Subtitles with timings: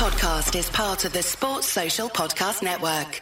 [0.00, 3.20] podcast is part of the Sports Social Podcast Network.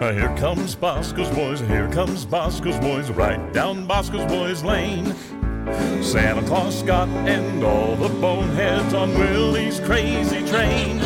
[0.00, 5.14] Uh, Here comes Bosco's Boys, here comes Bosco's Boys, right down Bosco's Boys Lane.
[6.02, 10.98] Santa Claus, Scott, and all the boneheads on Willie's crazy train.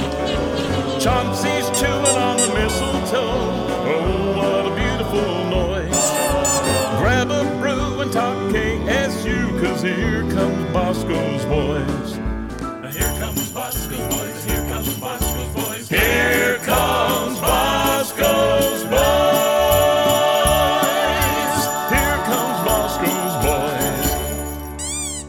[1.00, 3.59] Chauncey's chewing on the mistletoe.
[9.80, 12.16] Cause here comes Bosco's Boys.
[12.94, 15.88] Here comes Bosco's Boys, here comes Bosco's Boys.
[15.88, 19.00] Here comes Bosco's Boys.
[21.88, 25.24] Here comes Bosco's Boys.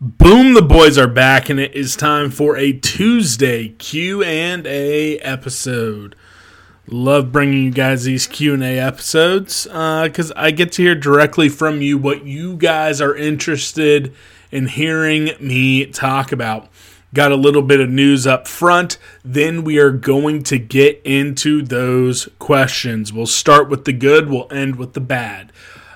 [0.00, 6.14] Boom, the boys are back and it is time for a Tuesday Q&A episode.
[6.92, 11.96] Love bringing you guys these Q&A episodes cuz I get to hear directly from you
[11.96, 14.12] what you guys are interested
[14.50, 16.68] in hearing me talk about.
[17.14, 21.62] Got a little bit of news up front, then we are going to get into
[21.62, 23.12] those questions.
[23.12, 25.52] We'll start with the good, we'll end with the bad.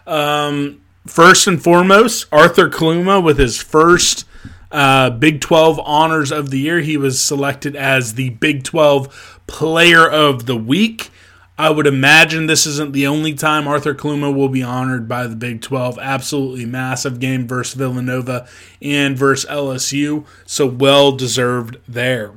[0.06, 4.26] Um, first and foremost, Arthur Kaluma with his first
[4.74, 6.80] uh, Big 12 honors of the year.
[6.80, 11.10] He was selected as the Big 12 Player of the Week.
[11.56, 15.36] I would imagine this isn't the only time Arthur Kaluma will be honored by the
[15.36, 16.00] Big 12.
[16.00, 18.48] Absolutely massive game versus Villanova
[18.82, 20.26] and versus LSU.
[20.44, 22.32] So well deserved there.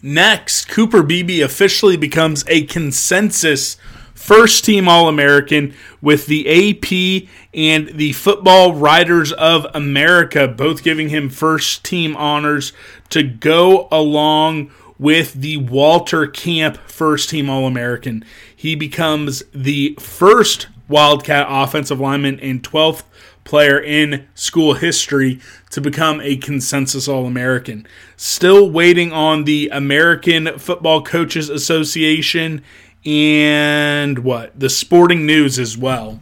[0.00, 3.76] Next, Cooper Beebe officially becomes a consensus
[4.22, 11.08] first team All American with the AP and the Football Writers of America both giving
[11.08, 12.72] him first team honors
[13.10, 18.24] to go along with the Walter Camp first team All American.
[18.54, 23.02] He becomes the first Wildcat offensive lineman and 12th
[23.44, 27.88] player in school history to become a consensus All American.
[28.16, 32.62] Still waiting on the American Football Coaches Association
[33.04, 34.58] and what?
[34.58, 36.20] The Sporting News as well.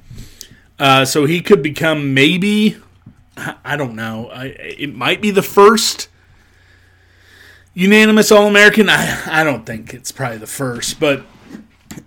[0.78, 2.76] Uh, so he could become maybe,
[3.64, 6.08] I don't know, I, it might be the first
[7.74, 8.88] unanimous All American.
[8.88, 11.22] I, I don't think it's probably the first, but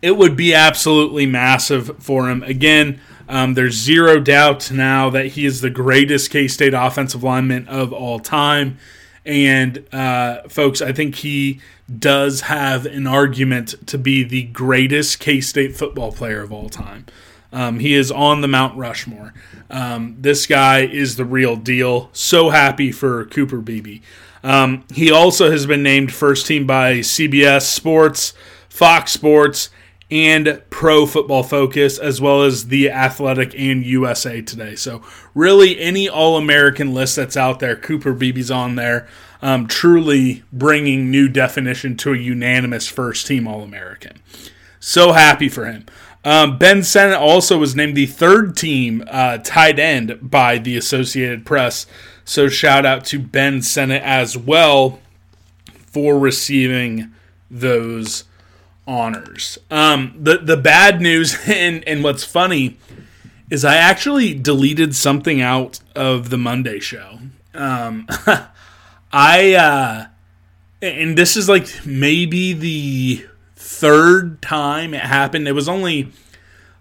[0.02, 2.42] it would be absolutely massive for him.
[2.44, 7.68] Again, um, there's zero doubt now that he is the greatest K State offensive lineman
[7.68, 8.78] of all time.
[9.26, 11.62] And, uh, folks, I think he
[12.00, 17.06] does have an argument to be the greatest K State football player of all time.
[17.52, 19.34] Um, he is on the Mount Rushmore.
[19.70, 22.10] Um, this guy is the real deal.
[22.12, 24.00] So happy for Cooper Beebe.
[24.44, 28.34] Um, he also has been named first team by CBS Sports,
[28.68, 29.70] Fox Sports,
[30.14, 34.76] and Pro Football Focus, as well as The Athletic and USA Today.
[34.76, 35.02] So,
[35.34, 39.08] really, any All American list that's out there, Cooper Beebe's on there,
[39.42, 44.20] um, truly bringing new definition to a unanimous first team All American.
[44.80, 45.88] So happy for him.
[46.24, 51.44] Um, ben Sinnott also was named the third team uh, tight end by the Associated
[51.44, 51.88] Press.
[52.24, 55.00] So shout out to Ben Sinnott as well
[55.74, 57.12] for receiving
[57.50, 58.26] those
[58.88, 59.58] honors.
[59.72, 62.78] Um, the the bad news and and what's funny
[63.50, 67.20] is I actually deleted something out of the Monday show.
[67.54, 68.08] Um,
[69.12, 70.06] I uh,
[70.82, 75.48] and this is like maybe the third time it happened.
[75.48, 76.12] It was only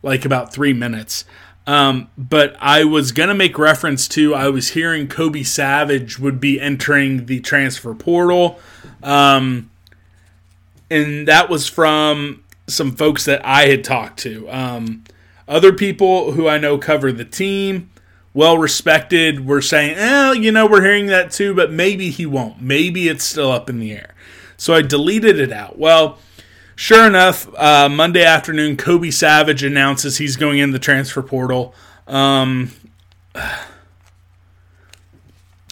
[0.02, 1.24] like about three minutes.
[1.64, 6.60] Um, but I was gonna make reference to I was hearing Kobe Savage would be
[6.60, 8.58] entering the transfer portal,
[9.02, 9.70] um,
[10.92, 14.48] and that was from some folks that I had talked to.
[14.50, 15.04] Um,
[15.48, 17.90] other people who I know cover the team,
[18.34, 22.60] well respected, were saying, "Eh, you know, we're hearing that too, but maybe he won't.
[22.60, 24.14] Maybe it's still up in the air."
[24.56, 25.78] So I deleted it out.
[25.78, 26.18] Well.
[26.74, 31.74] Sure enough, uh, Monday afternoon, Kobe Savage announces he's going in the transfer portal.
[32.08, 32.72] Um,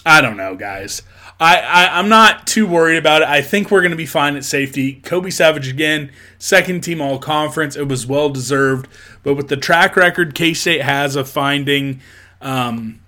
[0.05, 1.01] I don't know, guys.
[1.41, 3.27] I, I I'm not too worried about it.
[3.27, 5.01] I think we're going to be fine at safety.
[5.03, 7.75] Kobe Savage again, second team All Conference.
[7.75, 8.87] It was well deserved,
[9.23, 11.99] but with the track record K State has of finding
[12.41, 12.99] um,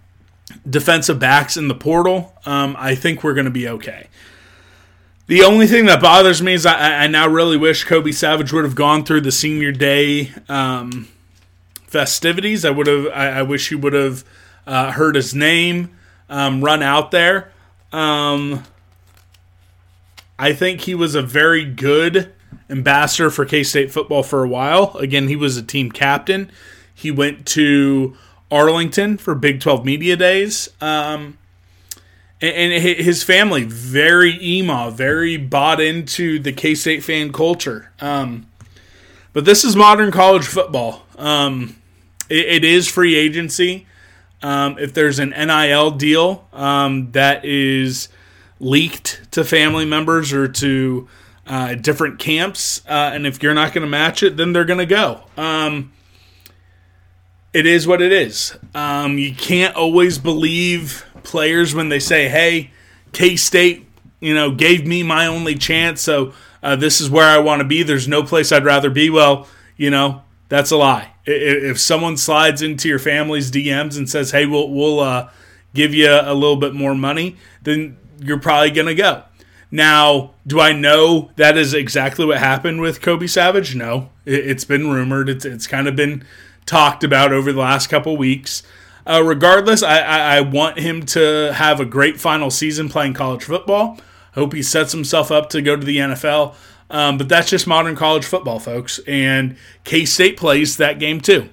[0.67, 4.07] defensive backs in the portal, um, I think we're going to be okay.
[5.27, 8.65] The only thing that bothers me is I, I now really wish Kobe Savage would
[8.65, 11.07] have gone through the senior day um,
[11.85, 12.65] festivities.
[12.65, 13.05] I would have.
[13.13, 14.23] I, I wish he would have
[14.65, 15.95] uh, heard his name
[16.29, 17.51] um, run out there.
[17.93, 18.63] Um,
[20.37, 22.33] I think he was a very good
[22.69, 24.97] ambassador for K State football for a while.
[24.97, 26.51] Again, he was a team captain.
[26.93, 28.17] He went to
[28.51, 30.69] Arlington for Big 12 Media Days.
[30.81, 31.37] Um,
[32.41, 37.91] and, and his family, very emo, very bought into the K State fan culture.
[38.01, 38.47] Um,
[39.31, 41.05] but this is modern college football.
[41.17, 41.77] Um,
[42.29, 43.87] it, it is free agency.
[44.43, 48.09] Um, if there's an NIL deal um, that is
[48.59, 51.07] leaked to family members or to
[51.47, 54.79] uh, different camps, uh, and if you're not going to match it, then they're going
[54.79, 55.23] to go.
[55.37, 55.93] Um,
[57.53, 58.57] it is what it is.
[58.75, 62.71] Um, you can't always believe players when they say, "Hey,
[63.13, 63.87] K State,
[64.19, 67.67] you know, gave me my only chance, so uh, this is where I want to
[67.67, 67.83] be.
[67.83, 69.47] There's no place I'd rather be." Well,
[69.77, 71.12] you know, that's a lie.
[71.25, 75.29] If someone slides into your family's DMs and says, "Hey, we'll we'll uh,
[75.73, 79.23] give you a little bit more money," then you're probably gonna go.
[79.71, 83.75] Now, do I know that is exactly what happened with Kobe Savage?
[83.75, 85.29] No, it's been rumored.
[85.29, 86.23] It's it's kind of been
[86.65, 88.63] talked about over the last couple weeks.
[89.05, 93.43] Uh, regardless, I, I, I, want him to have a great final season playing college
[93.43, 93.99] football.
[94.33, 96.55] I hope he sets himself up to go to the NFL.
[96.93, 98.99] Um, but that's just modern college football, folks.
[99.07, 101.49] And K State plays that game too.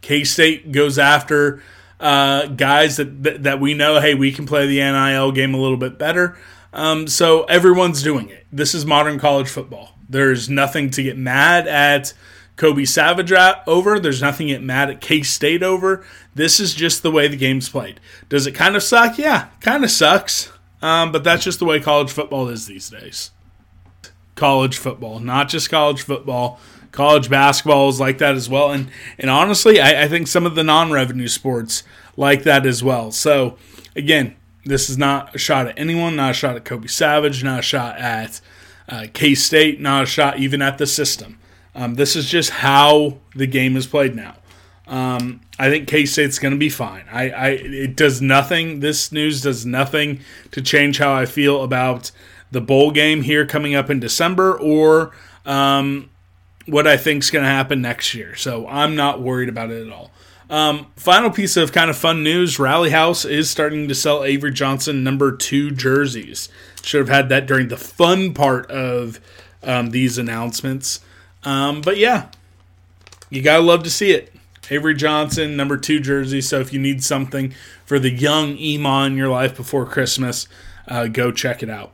[0.00, 1.62] K State goes after
[2.00, 4.00] uh, guys that, that, that we know.
[4.00, 6.36] Hey, we can play the NIL game a little bit better.
[6.72, 8.44] Um, so everyone's doing it.
[8.52, 9.96] This is modern college football.
[10.08, 12.12] There's nothing to get mad at
[12.56, 13.32] Kobe Savage
[13.66, 14.00] over.
[14.00, 16.04] There's nothing to get mad at K State over.
[16.34, 18.00] This is just the way the game's played.
[18.28, 19.18] Does it kind of suck?
[19.18, 20.50] Yeah, kind of sucks.
[20.80, 23.30] Um, but that's just the way college football is these days.
[24.34, 26.58] College football, not just college football.
[26.90, 28.88] College basketball is like that as well, and
[29.18, 31.84] and honestly, I, I think some of the non-revenue sports
[32.18, 33.10] like that as well.
[33.12, 33.56] So
[33.96, 37.60] again, this is not a shot at anyone, not a shot at Kobe Savage, not
[37.60, 38.40] a shot at
[38.88, 41.38] uh, K State, not a shot even at the system.
[41.74, 44.36] Um, this is just how the game is played now.
[44.86, 47.04] Um, I think K State's going to be fine.
[47.10, 48.80] I, I, it does nothing.
[48.80, 50.20] This news does nothing
[50.50, 52.10] to change how I feel about
[52.52, 55.10] the bowl game here coming up in December or
[55.44, 56.08] um,
[56.66, 58.36] what I think is going to happen next year.
[58.36, 60.12] So I'm not worried about it at all.
[60.48, 64.52] Um, final piece of kind of fun news: Rally House is starting to sell Avery
[64.52, 66.50] Johnson number two jerseys.
[66.82, 69.18] Should have had that during the fun part of
[69.62, 71.00] um, these announcements.
[71.42, 72.28] Um, but yeah,
[73.30, 74.32] you gotta love to see it.
[74.70, 76.40] Avery Johnson, number two jersey.
[76.40, 77.54] So if you need something
[77.84, 80.48] for the young EMAW in your life before Christmas,
[80.86, 81.92] uh, go check it out.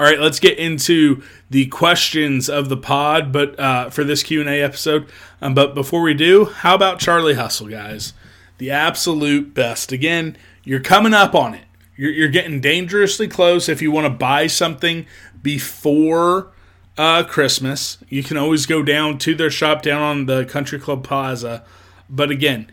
[0.00, 4.40] All right, let's get into the questions of the pod, but uh, for this Q
[4.40, 5.06] and A episode.
[5.42, 8.14] Um, but before we do, how about Charlie Hustle, guys?
[8.56, 9.92] The absolute best.
[9.92, 11.66] Again, you're coming up on it.
[11.96, 13.68] You're, you're getting dangerously close.
[13.68, 15.04] If you want to buy something
[15.42, 16.50] before
[16.96, 17.98] uh, Christmas.
[18.08, 21.62] You can always go down to their shop down on the Country Club Plaza.
[22.08, 22.72] But again,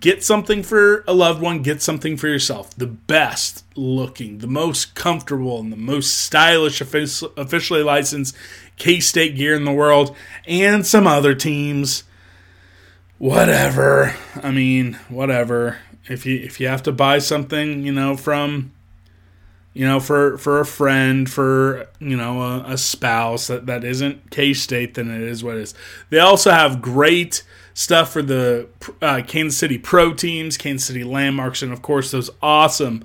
[0.00, 2.74] get something for a loved one, get something for yourself.
[2.76, 8.36] The best looking, the most comfortable, and the most stylish officially licensed
[8.76, 10.14] K State gear in the world,
[10.46, 12.04] and some other teams.
[13.18, 14.14] Whatever.
[14.42, 15.78] I mean, whatever.
[16.08, 18.72] If you if you have to buy something, you know, from
[19.74, 24.30] you know, for for a friend, for you know, a, a spouse that, that isn't
[24.30, 25.74] K State, then it is what it is.
[26.10, 27.42] They also have great
[27.78, 28.68] stuff for the
[29.00, 33.04] uh, Kansas City Pro teams, Kansas City Landmarks, and of course those awesome,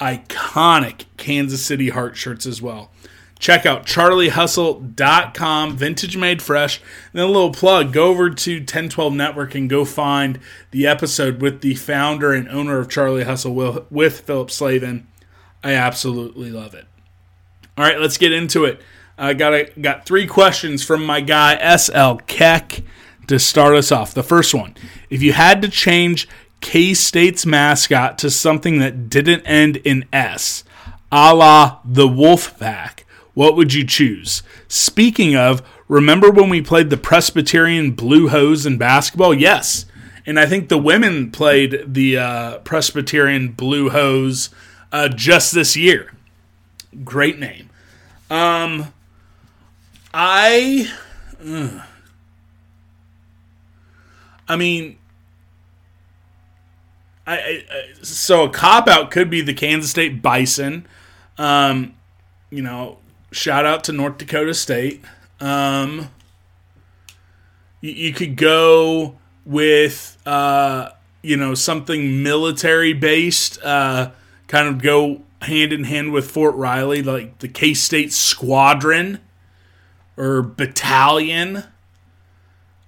[0.00, 2.90] iconic Kansas City Heart shirts as well.
[3.38, 6.78] Check out charliehustle.com, vintage made fresh.
[6.78, 11.42] And then a little plug go over to 1012 Network and go find the episode
[11.42, 15.06] with the founder and owner of Charlie Hustle with Philip Slavin
[15.62, 16.86] I absolutely love it.
[17.76, 18.80] All right, let's get into it.
[19.18, 22.82] I got a, got three questions from my guy SL Keck
[23.26, 24.14] to start us off.
[24.14, 24.74] The first one:
[25.10, 26.28] If you had to change
[26.60, 30.64] K State's mascot to something that didn't end in S,
[31.12, 33.04] a la the Wolfpack,
[33.34, 34.42] what would you choose?
[34.68, 39.34] Speaking of, remember when we played the Presbyterian Blue Hose in basketball?
[39.34, 39.86] Yes,
[40.26, 44.50] and I think the women played the uh, Presbyterian Blue Hose
[44.90, 46.12] uh, just this year.
[47.04, 47.70] Great name.
[48.28, 48.92] Um,
[50.12, 50.90] I,
[51.46, 51.85] uh,
[54.48, 54.98] I mean,
[57.26, 57.62] I, I,
[58.02, 60.86] so a cop out could be the Kansas State Bison.
[61.38, 61.94] Um,
[62.50, 62.98] you know,
[63.32, 65.02] shout out to North Dakota State.
[65.40, 66.10] Um,
[67.80, 70.90] you, you could go with uh,
[71.22, 73.60] you know something military based.
[73.62, 74.12] Uh,
[74.46, 79.20] kind of go hand in hand with Fort Riley, like the K State Squadron
[80.16, 81.64] or Battalion.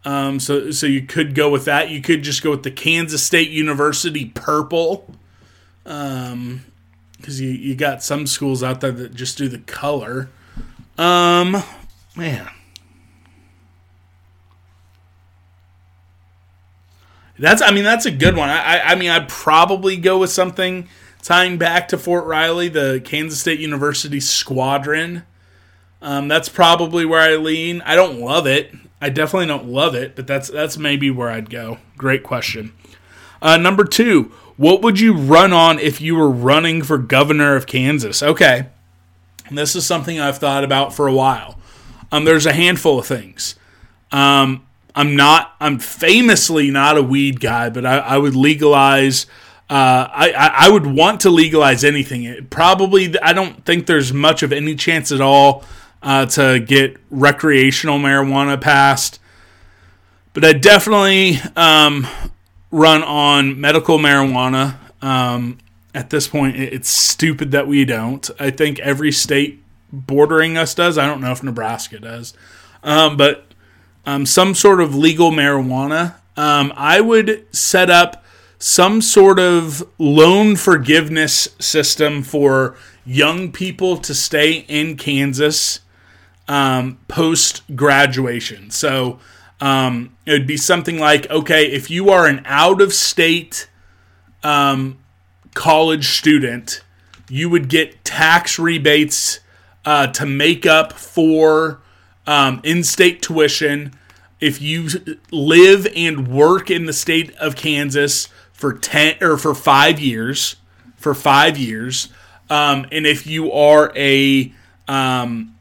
[0.05, 1.91] Um, so so you could go with that.
[1.91, 5.15] You could just go with the Kansas State University purple.
[5.85, 6.65] Um,
[7.17, 10.31] because you you got some schools out there that just do the color.
[10.97, 11.63] Um,
[12.17, 12.49] man.
[17.39, 18.49] That's I mean that's a good one.
[18.49, 20.89] I, I I mean I'd probably go with something
[21.23, 25.25] tying back to Fort Riley, the Kansas State University Squadron.
[26.01, 27.83] Um, that's probably where I lean.
[27.83, 28.73] I don't love it.
[29.01, 31.79] I definitely don't love it, but that's that's maybe where I'd go.
[31.97, 32.73] Great question.
[33.41, 37.67] Uh, number two, what would you run on if you were running for governor of
[37.67, 38.23] Kansas?
[38.23, 38.67] Okay,
[39.51, 41.59] this is something I've thought about for a while.
[42.11, 43.55] Um, there's a handful of things.
[44.11, 45.55] Um, I'm not.
[45.61, 49.27] I'm famously not a weed guy, but I, I would legalize.
[49.71, 52.25] Uh, I, I would want to legalize anything.
[52.25, 55.63] It probably, I don't think there's much of any chance at all
[56.03, 59.21] uh, to get recreational marijuana passed,
[60.33, 62.07] but I definitely um,
[62.71, 64.77] run on medical marijuana.
[65.03, 65.59] Um,
[65.95, 68.31] at this point, it's stupid that we don't.
[68.39, 69.63] I think every state
[69.93, 70.99] bordering us does.
[70.99, 72.35] I don't know if Nebraska does,
[72.83, 73.47] um, but
[74.07, 76.15] um, some sort of legal marijuana.
[76.37, 78.25] Um, I would set up
[78.59, 85.81] some sort of loan forgiveness system for young people to stay in Kansas
[86.49, 88.71] um, post graduation.
[88.71, 89.21] So
[89.61, 93.69] um, it would be something like okay, if you are an out of state
[94.43, 94.99] um,
[95.55, 96.83] college student,
[97.29, 99.41] you would get tax rebates
[99.85, 101.81] uh, to make up for
[102.27, 103.95] um, in state tuition
[104.41, 104.89] if you
[105.33, 110.57] live and work in the state of Kansas for 10 or for 5 years
[110.97, 112.09] for 5 years
[112.51, 114.53] um, and if you are a
[114.87, 115.58] um,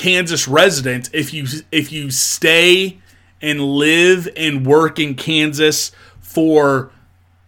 [0.00, 2.98] Kansas resident if you if you stay
[3.42, 6.90] and live and work in Kansas for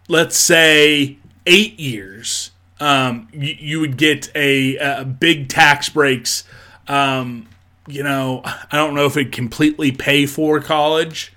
[0.07, 1.17] let's say
[1.47, 6.43] 8 years um, you, you, would get a, a big tax breaks
[6.87, 7.47] um,
[7.87, 11.33] you know, I don't know if it completely pay for college,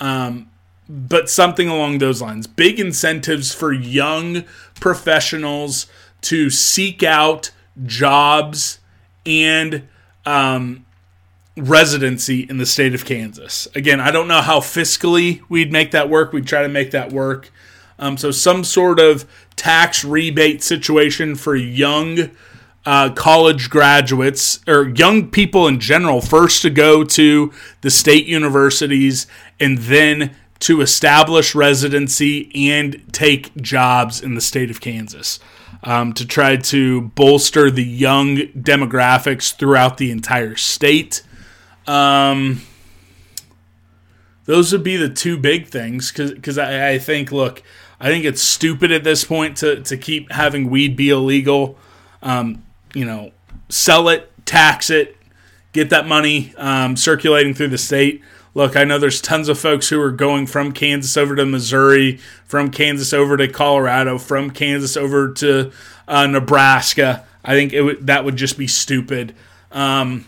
[0.00, 0.50] um,
[0.88, 2.46] but something along those lines.
[2.46, 5.86] Big incentives for young professionals
[6.22, 7.50] to seek out
[7.84, 8.78] jobs
[9.24, 9.86] and
[10.26, 10.84] um,
[11.56, 13.68] residency in the state of Kansas.
[13.74, 16.32] Again, I don't know how fiscally we'd make that work.
[16.32, 17.50] We'd try to make that work.
[17.98, 22.30] Um, so, some sort of tax rebate situation for young
[22.86, 29.26] uh, college graduates or young people in general first to go to the state universities
[29.58, 35.38] and then to establish residency and take jobs in the state of Kansas
[35.82, 41.22] um, to try to bolster the young demographics throughout the entire state.
[41.86, 42.62] Um,
[44.44, 47.62] those would be the two big things because I, I think, look,
[48.00, 51.78] I think it's stupid at this point to, to keep having weed be illegal.
[52.22, 53.32] Um, you know,
[53.68, 55.16] sell it, tax it,
[55.72, 58.22] get that money um, circulating through the state.
[58.58, 62.16] Look, I know there's tons of folks who are going from Kansas over to Missouri,
[62.44, 65.70] from Kansas over to Colorado, from Kansas over to
[66.08, 67.24] uh, Nebraska.
[67.44, 69.32] I think it w- that would just be stupid.
[69.70, 70.26] Um,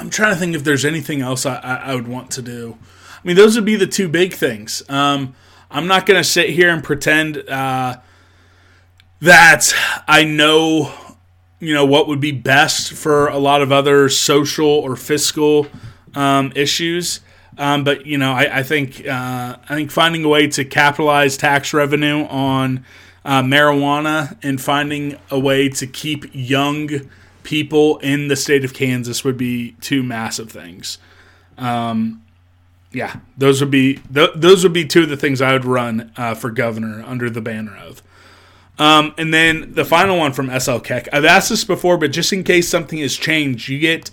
[0.00, 2.76] I'm trying to think if there's anything else I, I, I, would want to do.
[2.82, 4.82] I mean, those would be the two big things.
[4.88, 5.36] Um,
[5.70, 7.98] I'm not going to sit here and pretend uh,
[9.20, 9.72] that
[10.08, 10.92] I know
[11.60, 15.68] you know what would be best for a lot of other social or fiscal
[16.14, 17.20] um, issues.
[17.58, 21.36] Um, but you know, I, I think uh, I think finding a way to capitalize
[21.36, 22.84] tax revenue on
[23.24, 26.88] uh, marijuana and finding a way to keep young
[27.42, 30.98] people in the state of Kansas would be two massive things.
[31.58, 32.22] Um,
[32.92, 36.12] yeah, those would be th- those would be two of the things I would run
[36.16, 38.02] uh, for governor under the banner of.
[38.78, 41.08] Um, and then the final one from SL Keck.
[41.12, 44.10] I've asked this before, but just in case something has changed, you get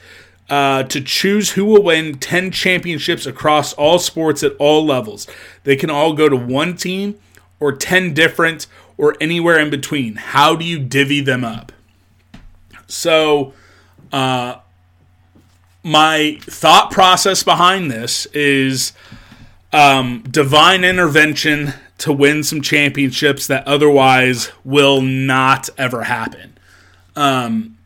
[0.49, 5.27] uh, to choose who will win 10 championships across all sports at all levels.
[5.63, 7.19] They can all go to one team
[7.59, 10.15] or 10 different or anywhere in between.
[10.15, 11.71] How do you divvy them up?
[12.87, 13.53] So,
[14.11, 14.59] uh,
[15.83, 18.93] my thought process behind this is
[19.71, 26.57] um, divine intervention to win some championships that otherwise will not ever happen.
[27.15, 27.76] Um,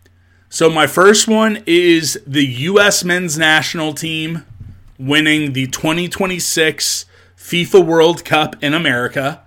[0.51, 3.05] so my first one is the U.S.
[3.05, 4.45] men's national team
[4.99, 7.05] winning the 2026
[7.37, 9.41] FIFA World Cup in America.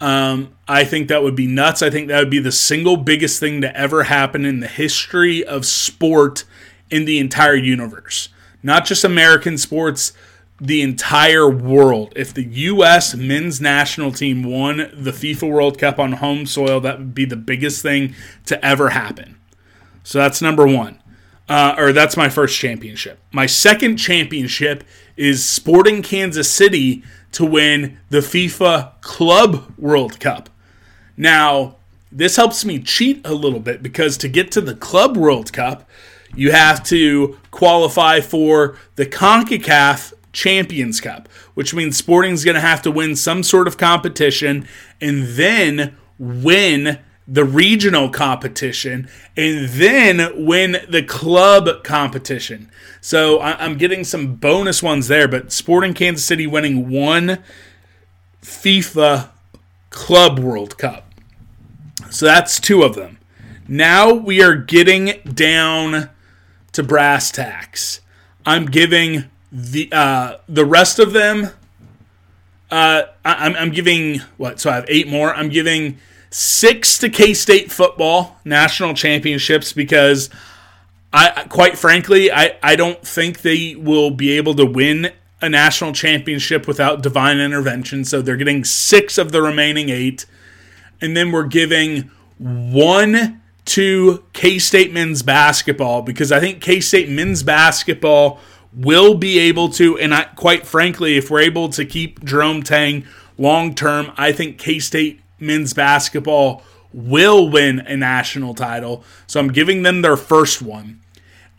[0.00, 1.82] Um, I think that would be nuts.
[1.82, 5.44] I think that would be the single biggest thing to ever happen in the history
[5.44, 6.44] of sport
[6.88, 8.28] in the entire universe.
[8.62, 10.12] not just American sports,
[10.60, 12.12] the entire world.
[12.14, 13.14] If the U.S.
[13.14, 17.36] men's national team won the FIFA World Cup on home soil, that would be the
[17.36, 18.14] biggest thing
[18.46, 19.37] to ever happen.
[20.08, 21.02] So that's number one.
[21.50, 23.18] Uh, or that's my first championship.
[23.30, 24.82] My second championship
[25.18, 30.48] is Sporting Kansas City to win the FIFA Club World Cup.
[31.14, 31.76] Now,
[32.10, 35.86] this helps me cheat a little bit because to get to the Club World Cup,
[36.34, 42.80] you have to qualify for the CONCACAF Champions Cup, which means Sporting's going to have
[42.80, 44.66] to win some sort of competition
[45.02, 46.98] and then win
[47.30, 49.06] the regional competition
[49.36, 52.70] and then win the club competition.
[53.02, 57.38] So I'm getting some bonus ones there, but Sporting Kansas City winning one
[58.42, 59.28] FIFA
[59.90, 61.12] Club World Cup.
[62.10, 63.18] So that's two of them.
[63.68, 66.08] Now we are getting down
[66.72, 68.00] to brass tacks.
[68.46, 71.50] I'm giving the uh, the rest of them.
[72.70, 74.60] Uh, I, I'm, I'm giving what?
[74.60, 75.34] So I have eight more.
[75.34, 75.98] I'm giving
[76.30, 80.30] six to K State football national championships because
[81.12, 85.92] I quite frankly I, I don't think they will be able to win a national
[85.92, 88.04] championship without divine intervention.
[88.04, 90.26] So they're getting six of the remaining eight.
[91.00, 97.08] And then we're giving one to K State men's basketball because I think K State
[97.08, 98.40] men's basketball
[98.72, 103.06] will be able to, and I, quite frankly, if we're able to keep Jerome Tang
[103.36, 109.04] long term, I think K State men's basketball will win a national title.
[109.26, 111.00] So I'm giving them their first one.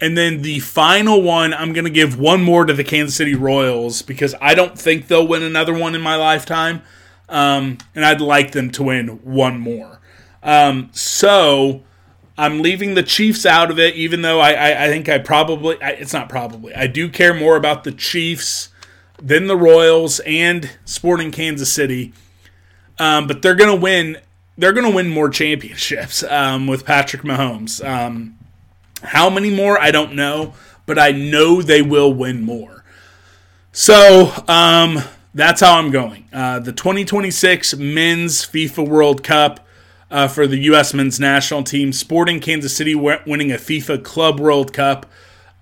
[0.02, 3.36] And then the final one, I'm going to give one more to the Kansas City
[3.36, 6.82] Royals because I don't think they'll win another one in my lifetime.
[7.28, 10.00] Um, and I'd like them to win one more.
[10.42, 11.84] Um, so
[12.38, 15.80] I'm leaving the Chiefs out of it, even though I, I, I think I probably,
[15.82, 18.70] I, it's not probably, I do care more about the Chiefs
[19.22, 22.14] than the Royals and Sporting Kansas City.
[23.00, 24.18] Um, but they're to win.
[24.58, 27.84] They're to win more championships um, with Patrick Mahomes.
[27.88, 28.38] Um,
[29.02, 29.80] how many more?
[29.80, 30.54] I don't know,
[30.86, 32.84] but I know they will win more.
[33.72, 35.00] So um,
[35.34, 36.26] that's how I'm going.
[36.34, 39.66] Uh, the 2026 Men's FIFA World Cup
[40.12, 40.94] uh, for the U.S.
[40.94, 41.94] Men's National Team.
[41.94, 45.06] Sporting Kansas City winning a FIFA Club World Cup.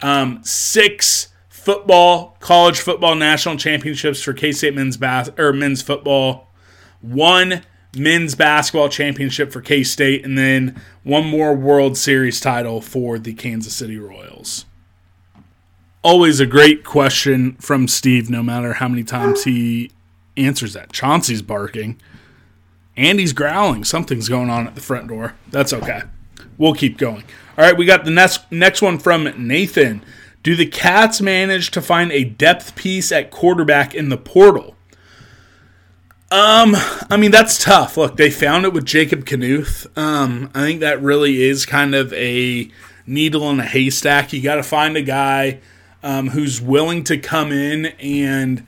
[0.02, 6.47] Um, six football, college football national championships for K State men's bas- or men's football
[7.02, 7.64] one
[7.96, 13.34] men's basketball championship for K State, and then one more World Series title for the
[13.34, 14.66] Kansas City Royals.
[16.04, 19.92] Always a great question from Steve, no matter how many times he
[20.38, 20.94] answers that.
[20.94, 22.00] Chauncey's barking.
[22.96, 23.84] Andy's growling.
[23.84, 25.36] Something's going on at the front door.
[25.50, 26.04] That's okay.
[26.58, 27.24] We'll keep going.
[27.58, 30.02] All right, we got the next next one from Nathan.
[30.44, 34.77] Do the Cats manage to find a depth piece at quarterback in the portal?
[36.30, 36.76] Um,
[37.10, 37.96] I mean that's tough.
[37.96, 39.88] Look, they found it with Jacob Knuth.
[39.98, 42.70] Um, I think that really is kind of a
[43.06, 44.34] needle in a haystack.
[44.34, 45.60] You got to find a guy
[46.04, 48.68] um, who's willing to come in and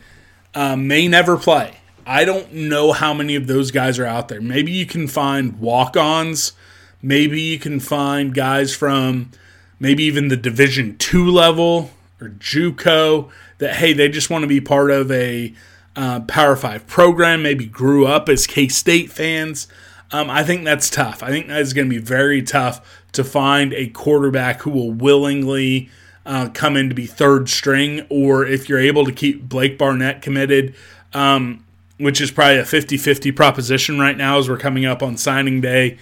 [0.56, 1.76] uh, may never play.
[2.06, 4.42] I don't know how many of those guys are out there.
[4.42, 6.54] Maybe you can find walk-ons.
[7.02, 9.32] Maybe you can find guys from
[9.80, 11.92] maybe even the Division two level
[12.22, 15.54] or JUCO that hey they just want to be part of a
[16.00, 19.68] uh, Power Five program, maybe grew up as K State fans.
[20.12, 21.22] Um, I think that's tough.
[21.22, 24.92] I think that is going to be very tough to find a quarterback who will
[24.94, 25.90] willingly
[26.26, 30.22] uh, come in to be third string, or if you're able to keep Blake Barnett
[30.22, 30.74] committed,
[31.14, 31.66] um,
[31.98, 35.60] which is probably a 50 50 proposition right now as we're coming up on signing
[35.60, 35.98] day.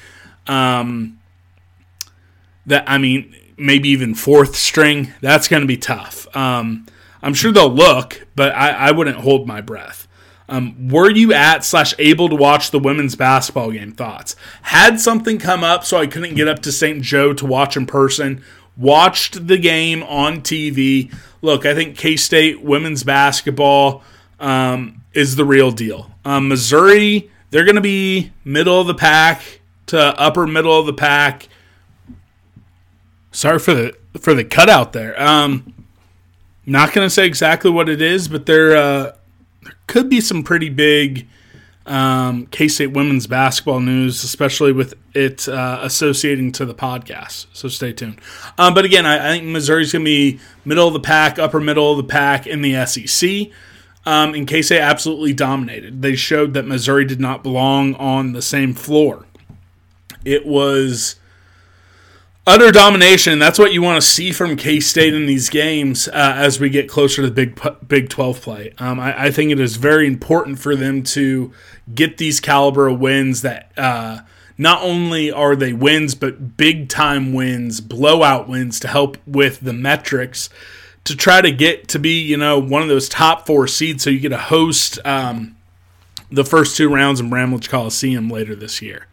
[0.46, 1.20] Um,
[2.68, 6.28] that, I mean, maybe even fourth string, that's going to be tough.
[6.36, 6.86] Um,
[7.28, 10.08] I'm sure they'll look, but I, I wouldn't hold my breath.
[10.48, 13.92] Um, were you at slash able to watch the women's basketball game?
[13.92, 14.38] Thoughts?
[14.62, 17.02] Had something come up so I couldn't get up to St.
[17.02, 18.42] Joe to watch in person.
[18.78, 21.14] Watched the game on TV.
[21.42, 24.04] Look, I think K State women's basketball
[24.40, 26.10] um, is the real deal.
[26.24, 30.94] Um, Missouri, they're going to be middle of the pack to upper middle of the
[30.94, 31.50] pack.
[33.34, 35.22] Sorry for the for the cutout there.
[35.22, 35.74] Um,
[36.68, 39.16] not going to say exactly what it is, but there uh,
[39.64, 41.28] there could be some pretty big
[41.86, 47.48] um, K State women's basketball news, especially with it uh, associating to the podcast.
[47.54, 48.20] So stay tuned.
[48.58, 51.62] Um, but again, I, I think Missouri's going to be middle of the pack, upper
[51.62, 53.50] middle of the pack in the SEC.
[54.06, 56.02] Um, and K State absolutely dominated.
[56.02, 59.26] They showed that Missouri did not belong on the same floor.
[60.26, 61.16] It was
[62.48, 63.38] utter domination.
[63.38, 66.70] That's what you want to see from K State in these games uh, as we
[66.70, 68.74] get closer to the Big Big Twelve play.
[68.80, 71.52] Um, I, I, think it is very important for them to
[71.94, 74.22] get these caliber wins that uh,
[74.58, 79.74] not only are they wins, but big time wins, blowout wins to help with the
[79.74, 80.50] metrics
[81.04, 84.10] to try to get to be you know one of those top four seeds, so
[84.10, 85.58] you get to host um,
[86.32, 89.08] the first two rounds in Bramlage Coliseum later this year.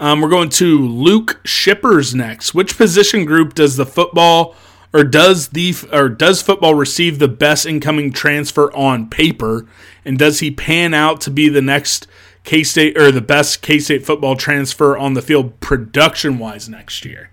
[0.00, 2.54] Um, we're going to Luke Shippers next.
[2.54, 4.56] Which position group does the football
[4.94, 9.66] or does the or does football receive the best incoming transfer on paper,
[10.04, 12.06] and does he pan out to be the next
[12.44, 17.04] K State or the best K State football transfer on the field production wise next
[17.04, 17.30] year?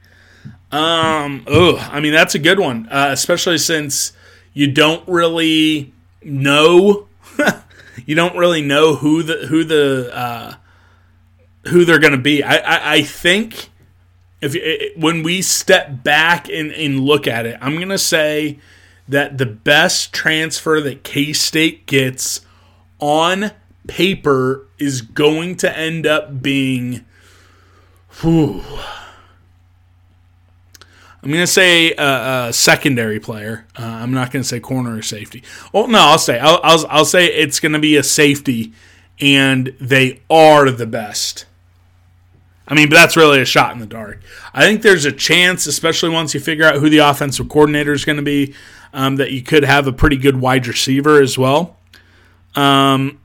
[0.72, 4.14] Um, oh, I mean that's a good one, uh, especially since
[4.54, 5.94] you don't really
[6.24, 7.08] know,
[8.08, 10.56] you don't really know who the who the uh,
[11.68, 12.44] who they're going to be.
[12.44, 13.70] I, I, I think
[14.42, 18.60] if it, when we step back and, and look at it, I'm going to say
[19.08, 22.42] that the best transfer that K State gets
[23.00, 23.52] on
[23.88, 27.06] paper is going to end up being.
[28.22, 28.64] Whew,
[31.24, 33.68] I'm going to say a, a, secondary player.
[33.78, 35.44] Uh, I'm not going to say corner or safety.
[35.74, 38.74] Oh no, I'll say I'll, I'll, I'll say it's going to be a safety,
[39.20, 41.46] and they are the best.
[42.68, 44.20] I mean, but that's really a shot in the dark.
[44.54, 48.06] I think there's a chance, especially once you figure out who the offensive coordinator is
[48.06, 48.54] going to be,
[48.94, 51.78] um, that you could have a pretty good wide receiver as well.
[52.56, 53.20] Um,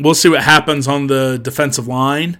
[0.00, 2.38] we'll see what happens on the defensive line.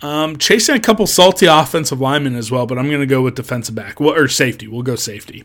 [0.00, 3.34] Um, chasing a couple salty offensive linemen as well, but I'm going to go with
[3.34, 4.68] defensive back well, or safety.
[4.68, 5.44] We'll go safety.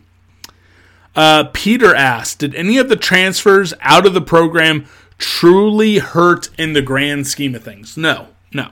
[1.16, 4.86] Uh, Peter asked, did any of the transfers out of the program
[5.18, 7.96] truly hurt in the grand scheme of things?
[7.96, 8.70] No, no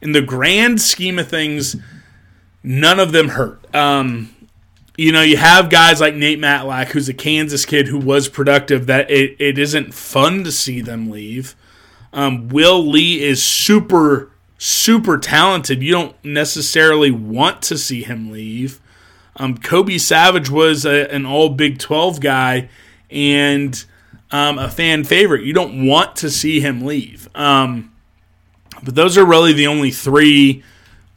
[0.00, 1.76] in the grand scheme of things,
[2.62, 3.74] none of them hurt.
[3.74, 4.34] Um,
[4.96, 8.86] you know, you have guys like Nate Matlack, who's a Kansas kid who was productive,
[8.86, 11.54] that it, it isn't fun to see them leave.
[12.12, 15.82] Um, Will Lee is super, super talented.
[15.82, 18.80] You don't necessarily want to see him leave.
[19.36, 22.70] Um, Kobe Savage was a, an all Big 12 guy
[23.10, 23.84] and
[24.30, 25.44] um, a fan favorite.
[25.44, 27.28] You don't want to see him leave.
[27.34, 27.92] Um,
[28.82, 30.62] but those are really the only three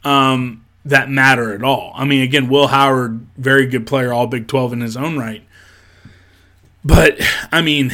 [0.04, 1.92] um, that matter at all.
[1.94, 5.44] I mean, again, Will Howard, very good player, all Big 12 in his own right.
[6.84, 7.20] But,
[7.52, 7.92] I mean,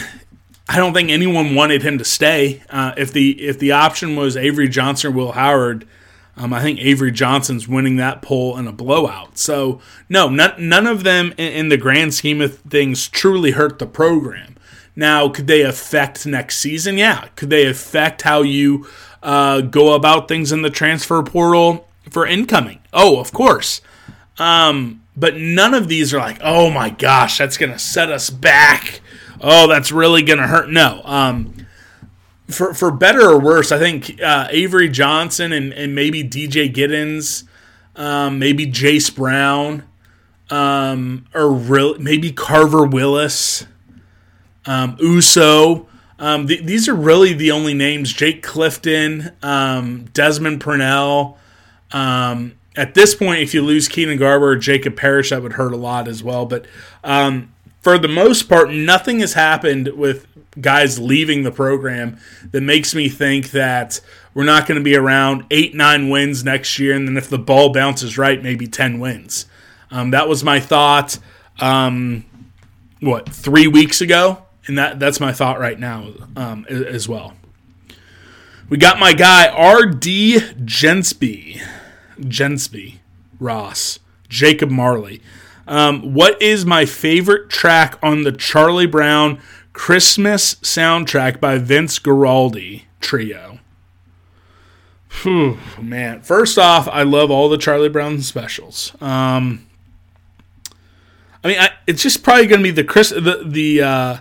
[0.69, 2.63] I don't think anyone wanted him to stay.
[2.71, 5.87] Uh, if the if the option was Avery Johnson or Will Howard,
[6.37, 9.39] um, I think Avery Johnson's winning that poll in a blowout.
[9.39, 13.79] So no, none, none of them in, in, the grand scheme of things truly hurt
[13.79, 14.57] the program.
[14.95, 16.99] Now, could they affect next season?
[16.99, 17.29] Yeah.
[17.37, 18.87] Could they affect how you
[19.27, 22.79] uh, go about things in the transfer portal for incoming.
[22.93, 23.81] Oh, of course.
[24.39, 28.31] Um, but none of these are like, oh my gosh, that's going to set us
[28.31, 29.01] back.
[29.41, 30.71] Oh, that's really going to hurt.
[30.71, 31.03] No.
[31.05, 31.67] Um,
[32.49, 37.49] for, for better or worse, I think uh, Avery Johnson and, and maybe DJ Giddens,
[37.97, 39.83] um, maybe Jace Brown,
[40.51, 43.67] um, or real, maybe Carver Willis,
[44.67, 45.89] um, Uso.
[46.19, 51.39] Um, th- these are really the only names: Jake Clifton, um, Desmond Purnell.
[51.93, 55.73] Um, at this point, if you lose Keenan Garber or Jacob Parrish, that would hurt
[55.73, 56.47] a lot as well.
[56.47, 56.67] But
[57.03, 60.27] um, for the most part, nothing has happened with
[60.61, 62.19] guys leaving the program
[62.51, 64.01] that makes me think that
[64.35, 67.39] we're not going to be around eight, nine wins next year, and then if the
[67.39, 69.47] ball bounces right, maybe ten wins.
[69.91, 71.19] Um, that was my thought.
[71.61, 72.25] Um,
[73.01, 74.46] what three weeks ago?
[74.67, 77.35] And that that's my thought right now um, as well.
[78.69, 80.41] We got my guy R.D.
[80.65, 81.63] Jensby,
[82.19, 82.97] Jensby
[83.39, 85.23] Ross, Jacob Marley.
[85.69, 89.41] Um, what is my favorite track on the Charlie Brown
[89.73, 93.61] Christmas soundtrack by Vince Guaraldi Trio?
[95.23, 98.93] Whew, man, first off, I love all the Charlie Brown specials.
[99.01, 99.67] Um,
[101.43, 104.17] I mean, I, it's just probably going to be the Chris the the uh,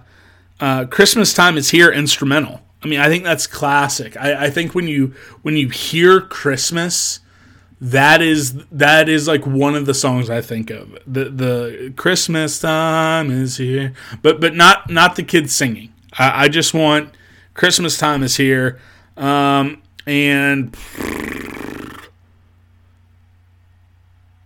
[0.60, 2.62] uh, Christmas time is here instrumental.
[2.84, 4.16] I mean, I think that's classic.
[4.18, 7.20] I, I think when you when you hear Christmas,
[7.82, 10.98] that is that is like one of the songs I think of.
[11.08, 15.94] The the Christmas time is here, but but not not the kids singing.
[16.14, 17.10] I, I just want
[17.54, 18.80] Christmas time is here,
[19.18, 20.78] um, and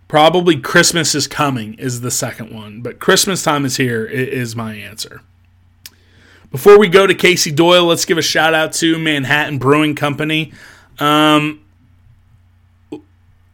[0.08, 4.74] probably Christmas is coming is the second one, but Christmas time is here is my
[4.74, 5.22] answer.
[6.50, 10.52] Before we go to Casey Doyle, let's give a shout out to Manhattan Brewing Company.
[10.98, 11.64] Um,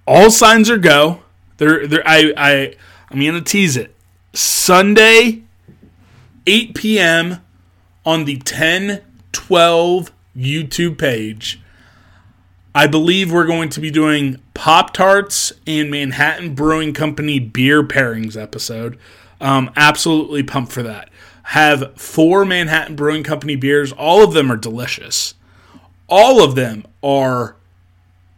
[0.07, 1.21] all signs are go.
[1.59, 2.75] They're, they're, I, I,
[3.11, 3.95] I'm going to tease it.
[4.33, 5.43] Sunday,
[6.47, 7.43] 8 p.m.
[8.05, 11.61] on the 10 12 YouTube page.
[12.75, 18.41] I believe we're going to be doing Pop Tarts and Manhattan Brewing Company beer pairings
[18.41, 18.99] episode.
[19.41, 21.11] Um, absolutely pumped for that.
[21.51, 23.93] Have four Manhattan Brewing Company beers.
[23.93, 25.35] All of them are delicious.
[26.09, 27.57] All of them are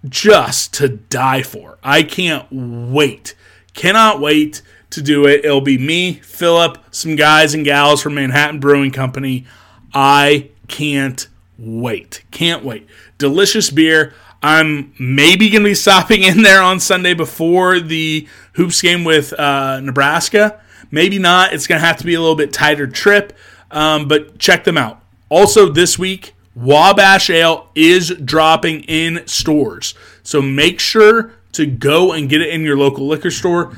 [0.09, 1.79] just to die for.
[1.83, 3.35] I can't wait.
[3.75, 5.45] Cannot wait to do it.
[5.45, 9.47] It'll be me, Philip, some guys and gals from Manhattan Brewing Company.
[9.95, 12.23] I can't wait.
[12.31, 12.87] Can't wait.
[13.17, 14.15] Delicious beer.
[14.43, 19.33] I'm maybe going to be stopping in there on Sunday before the hoops game with
[19.33, 20.61] uh, Nebraska.
[20.91, 21.53] Maybe not.
[21.53, 23.33] It's going to have to be a little bit tighter trip,
[23.71, 25.03] um, but check them out.
[25.29, 29.95] Also, this week, Wabash Ale is dropping in stores.
[30.23, 33.77] So make sure to go and get it in your local liquor store.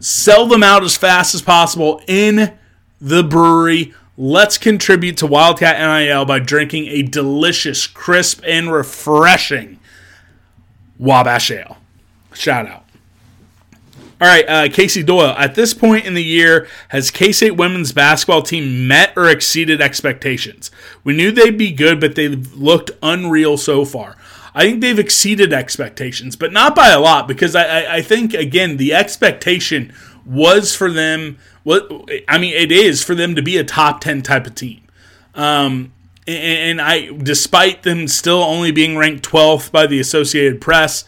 [0.00, 2.56] Sell them out as fast as possible in
[3.00, 3.94] the brewery.
[4.16, 9.78] Let's contribute to Wildcat NIL by drinking a delicious, crisp, and refreshing
[10.98, 11.78] Wabash Ale.
[12.34, 12.84] Shout out.
[14.20, 15.34] All right, uh, Casey Doyle.
[15.38, 19.80] At this point in the year, has K State women's basketball team met or exceeded
[19.80, 20.72] expectations?
[21.04, 24.16] We knew they'd be good, but they've looked unreal so far.
[24.54, 28.34] I think they've exceeded expectations, but not by a lot because I, I, I think,
[28.34, 29.92] again, the expectation
[30.26, 31.38] was for them.
[31.62, 31.88] What
[32.26, 34.82] I mean, it is for them to be a top 10 type of team.
[35.36, 35.92] Um,
[36.26, 41.04] and, and I, despite them still only being ranked 12th by the Associated Press,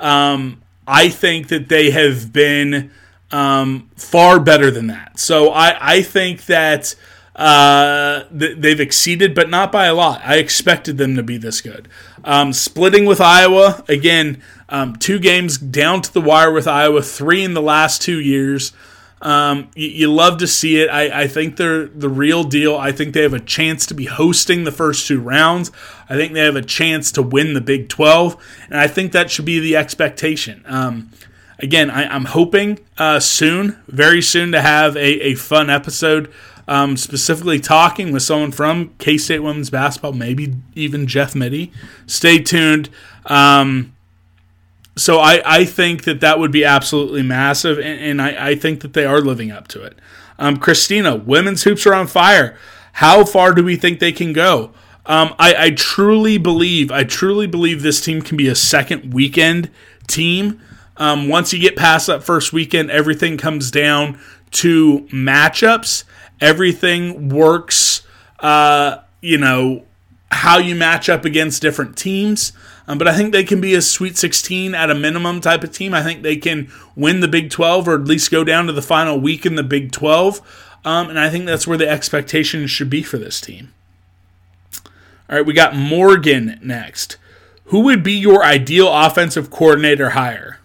[0.00, 2.90] um, I think that they have been
[3.30, 5.18] um, far better than that.
[5.18, 6.94] So I, I think that
[7.36, 10.22] uh, th- they've exceeded, but not by a lot.
[10.24, 11.88] I expected them to be this good.
[12.24, 17.44] Um, splitting with Iowa, again, um, two games down to the wire with Iowa, three
[17.44, 18.72] in the last two years.
[19.20, 20.88] Um, you, you, love to see it.
[20.88, 22.76] I, I, think they're the real deal.
[22.76, 25.72] I think they have a chance to be hosting the first two rounds.
[26.08, 28.36] I think they have a chance to win the Big 12,
[28.70, 30.62] and I think that should be the expectation.
[30.66, 31.10] Um,
[31.58, 36.32] again, I, am hoping uh, soon, very soon, to have a, a fun episode.
[36.68, 41.72] Um, specifically talking with someone from K State women's basketball, maybe even Jeff Mittie.
[42.06, 42.90] Stay tuned.
[43.24, 43.94] Um,
[44.98, 48.80] so I, I think that that would be absolutely massive, and, and I, I think
[48.80, 49.98] that they are living up to it.
[50.38, 52.56] Um, Christina, women's hoops are on fire.
[52.94, 54.72] How far do we think they can go?
[55.06, 59.70] Um, I, I truly believe, I truly believe this team can be a second weekend
[60.06, 60.60] team.
[60.96, 64.18] Um, once you get past that first weekend, everything comes down
[64.50, 66.04] to matchups.
[66.40, 68.02] Everything works,
[68.40, 69.84] uh, you know,
[70.30, 72.52] how you match up against different teams.
[72.88, 75.70] Um, but I think they can be a Sweet 16 at a minimum type of
[75.70, 75.92] team.
[75.92, 78.80] I think they can win the Big 12 or at least go down to the
[78.80, 80.40] final week in the Big 12.
[80.86, 83.74] Um, and I think that's where the expectations should be for this team.
[85.28, 87.18] All right, we got Morgan next.
[87.64, 90.60] Who would be your ideal offensive coordinator hire?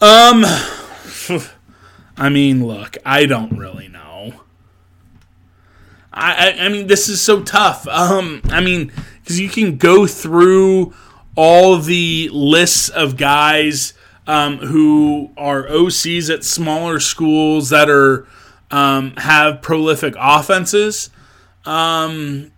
[0.00, 0.44] Um,
[2.16, 4.34] I mean, look, I don't really know.
[6.12, 7.88] I, I, I mean, this is so tough.
[7.88, 10.92] Um, I mean, because you can go through
[11.36, 13.94] all the lists of guys
[14.26, 18.26] um, who are OCs at smaller schools that are
[18.70, 21.10] um, have prolific offenses.
[21.64, 22.52] Um,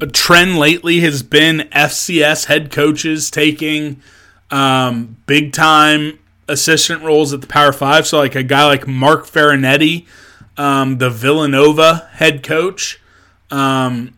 [0.00, 4.02] a trend lately has been FCS head coaches taking
[4.50, 6.18] um, big time
[6.48, 8.06] assistant roles at the Power Five.
[8.06, 10.06] So, like a guy like Mark Ferentino,
[10.56, 13.00] um, the Villanova head coach.
[13.50, 14.14] Um,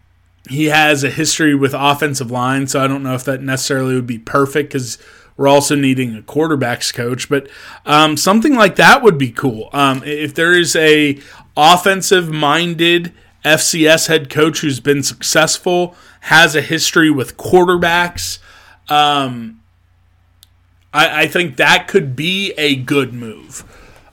[0.48, 4.06] he has a history with offensive line, so I don't know if that necessarily would
[4.06, 4.98] be perfect because
[5.36, 7.28] we're also needing a quarterbacks coach.
[7.28, 7.48] But
[7.86, 9.70] um, something like that would be cool.
[9.72, 11.18] Um, if there is a
[11.56, 13.12] offensive minded
[13.44, 18.38] FCS head coach who's been successful, has a history with quarterbacks,
[18.88, 19.60] um,
[20.92, 23.64] I, I, think that could be a good move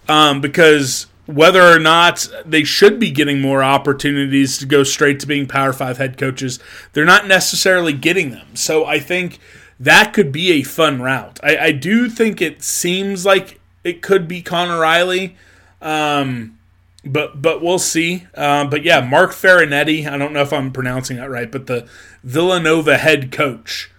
[0.08, 5.28] um, because whether or not they should be getting more opportunities to go straight to
[5.28, 6.58] being Power Five head coaches,
[6.94, 8.56] they're not necessarily getting them.
[8.56, 9.38] So I think
[9.80, 11.40] that could be a fun route.
[11.44, 15.38] I, I do think it seems like it could be Conor Riley,
[15.84, 16.58] um,
[17.06, 18.26] but but we'll see.
[18.34, 20.10] Uh, but yeah, Mark Ferentino.
[20.12, 21.88] I don't know if I'm pronouncing that right, but the
[22.24, 23.92] Villanova head coach.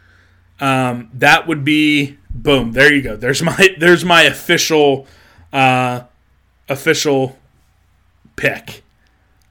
[0.58, 2.72] Um, that would be boom.
[2.72, 3.16] There you go.
[3.16, 5.06] There's my there's my official.
[5.52, 6.02] Uh,
[6.70, 7.38] official
[8.36, 8.82] pick.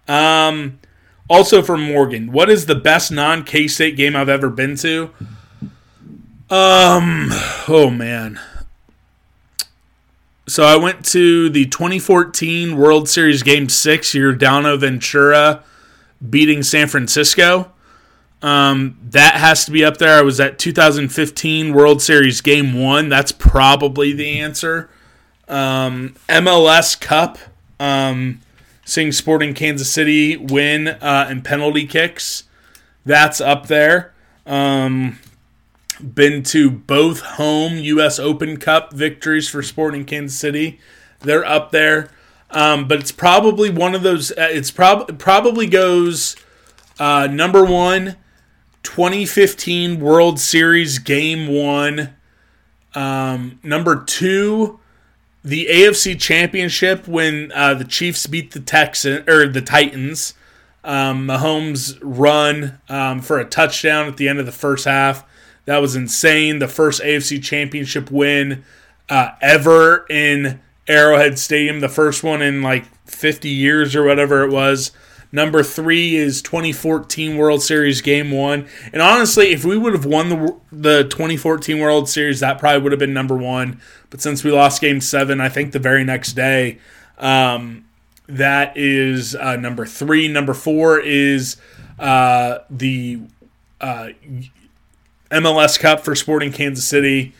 [0.08, 0.80] Um,
[1.30, 5.12] also for Morgan, what is the best non K State game I've ever been to?
[6.50, 7.28] Um,
[7.68, 8.40] oh man.
[10.48, 14.14] So I went to the 2014 World Series Game Six.
[14.14, 15.64] Yordano Ventura
[16.28, 17.72] beating San Francisco.
[18.42, 20.18] Um, that has to be up there.
[20.18, 23.10] I was at 2015 World Series Game One.
[23.10, 24.90] That's probably the answer.
[25.50, 27.38] Um, MLS Cup.
[27.80, 28.42] Um,
[28.86, 32.44] seeing Sporting Kansas City win uh, in penalty kicks.
[33.06, 34.14] That's up there.
[34.46, 35.20] Um,
[36.02, 38.20] been to both home U.S.
[38.20, 40.80] Open Cup victories for Sporting Kansas City.
[41.20, 42.10] They're up there.
[42.52, 44.32] Um, but it's probably one of those.
[44.32, 46.36] Uh, it's prob- probably goes
[47.00, 48.16] uh, number one,
[48.84, 52.16] 2015 World Series Game One.
[52.96, 54.80] Um, number two,
[55.44, 60.34] the AFC Championship when uh, the Chiefs beat the Texans or the Titans.
[60.84, 65.26] Um, Mahomes run um, for a touchdown at the end of the first half.
[65.66, 66.60] That was insane.
[66.60, 68.64] The first AFC Championship win
[69.10, 74.52] uh, ever in Arrowhead Stadium, the first one in like 50 years or whatever it
[74.52, 74.92] was.
[75.32, 80.30] Number three is 2014 World Series Game One, and honestly, if we would have won
[80.30, 83.80] the the 2014 World Series, that probably would have been number one.
[84.10, 86.80] But since we lost Game Seven, I think the very next day,
[87.20, 87.86] um,
[88.28, 90.28] that is uh, number three.
[90.28, 91.58] Number four is
[92.00, 93.20] uh, the
[93.80, 94.10] uh,
[95.30, 97.34] MLS Cup for Sporting Kansas City.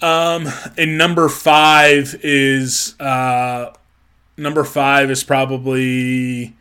[0.00, 3.74] Um, and number five is uh,
[4.36, 6.56] number five is probably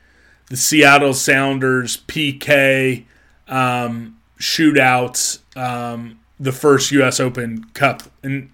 [0.50, 3.06] the Seattle Sounders PK
[3.48, 5.40] um, shootouts.
[5.58, 7.20] Um, the first U.S.
[7.20, 8.52] Open Cup, and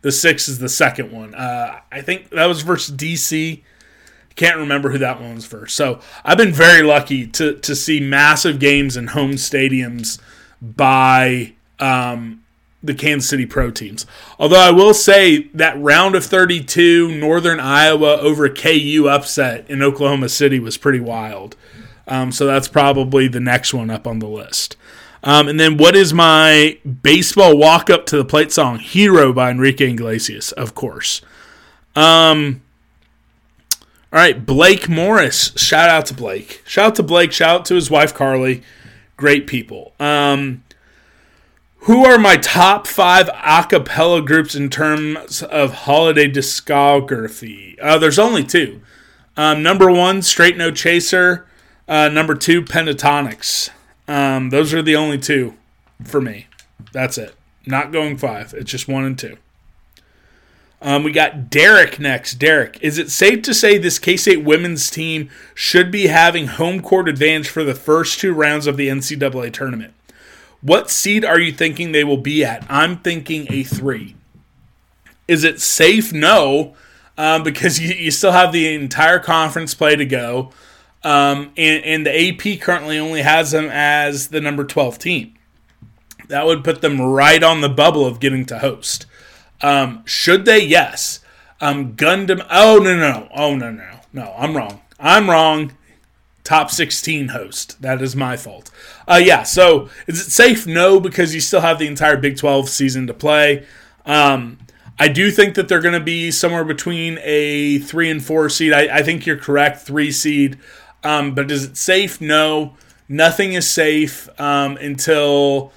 [0.00, 1.34] the six is the second one.
[1.34, 3.62] Uh, I think that was versus DC.
[4.34, 5.76] Can't remember who that one was first.
[5.76, 10.20] So I've been very lucky to to see massive games in home stadiums
[10.62, 12.44] by um,
[12.82, 14.06] the Kansas City Pro teams.
[14.38, 20.28] Although I will say that round of 32, Northern Iowa over KU upset in Oklahoma
[20.28, 21.56] City was pretty wild.
[22.06, 24.76] Um, so that's probably the next one up on the list.
[25.22, 28.78] Um, and then what is my baseball walk up to the plate song?
[28.78, 31.20] Hero by Enrique Iglesias, of course.
[31.96, 32.62] Um,
[34.12, 35.52] all right, Blake Morris.
[35.56, 36.62] Shout out to Blake.
[36.64, 37.32] Shout out to Blake.
[37.32, 38.62] Shout out to his wife Carly.
[39.16, 39.92] Great people.
[39.98, 40.62] Um,
[41.88, 47.78] who are my top five a cappella groups in terms of holiday discography?
[47.80, 48.82] Uh, there's only two.
[49.38, 51.46] Um, number one, Straight No Chaser.
[51.88, 53.70] Uh, number two, Pentatonix.
[54.06, 55.54] Um, those are the only two
[56.04, 56.46] for me.
[56.92, 57.34] That's it.
[57.64, 58.52] Not going five.
[58.52, 59.38] It's just one and two.
[60.82, 62.34] Um, we got Derek next.
[62.34, 66.82] Derek, is it safe to say this K State women's team should be having home
[66.82, 69.94] court advantage for the first two rounds of the NCAA tournament?
[70.60, 72.66] What seed are you thinking they will be at?
[72.68, 74.16] I'm thinking a three.
[75.26, 76.12] Is it safe?
[76.12, 76.74] No,
[77.16, 80.50] um, because you, you, still have the entire conference play to go.
[81.04, 85.34] Um, and, and the AP currently only has them as the number 12 team.
[86.28, 89.06] That would put them right on the bubble of getting to host.
[89.60, 90.64] Um, should they?
[90.64, 91.20] Yes.
[91.60, 92.46] Um, Gundam.
[92.50, 94.34] Oh no no oh no no no!
[94.38, 94.80] I'm wrong.
[95.00, 95.72] I'm wrong.
[96.44, 97.82] Top 16 host.
[97.82, 98.70] That is my fault.
[99.08, 99.42] Uh, yeah.
[99.42, 100.66] So is it safe?
[100.66, 103.66] No, because you still have the entire Big 12 season to play.
[104.04, 104.58] Um,
[104.98, 108.72] I do think that they're going to be somewhere between a three and four seed.
[108.72, 110.58] I, I think you're correct, three seed.
[111.04, 112.20] Um, but is it safe?
[112.20, 112.74] No,
[113.08, 115.72] nothing is safe um, until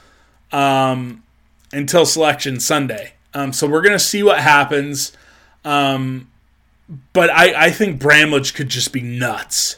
[0.52, 1.24] um,
[1.72, 3.13] until selection Sunday.
[3.34, 5.15] Um, so we're gonna see what happens.
[5.63, 6.30] Um,
[7.13, 9.78] but I, I think Bramlage could just be nuts.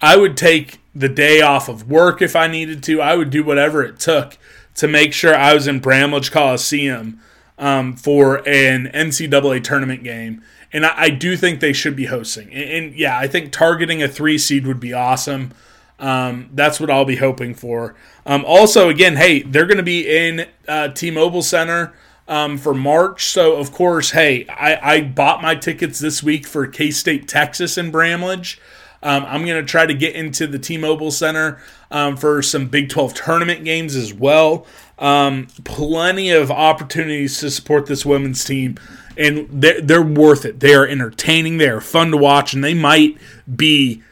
[0.00, 3.00] I would take the day off of work if I needed to.
[3.00, 4.38] I would do whatever it took
[4.74, 7.20] to make sure I was in Bramlage Coliseum
[7.58, 10.42] um, for an NCAA tournament game.
[10.72, 12.50] And I, I, do think they should be hosting.
[12.52, 15.52] And, and, yeah, I think targeting a three seed would be awesome.
[15.98, 17.94] Um, that's what I'll be hoping for.
[18.24, 21.92] Um, also, again, hey, they're going to be in uh, T-Mobile Center
[22.26, 23.26] um, for March.
[23.26, 27.76] So, of course, hey, I, I bought my tickets this week for K State, Texas,
[27.76, 28.60] and Bramlage.
[29.02, 32.68] Um, I'm going to try to get into the T Mobile Center um, for some
[32.68, 34.66] Big 12 tournament games as well.
[34.98, 38.78] Um, plenty of opportunities to support this women's team,
[39.16, 40.60] and they're, they're worth it.
[40.60, 43.18] They are entertaining, they are fun to watch, and they might
[43.54, 44.02] be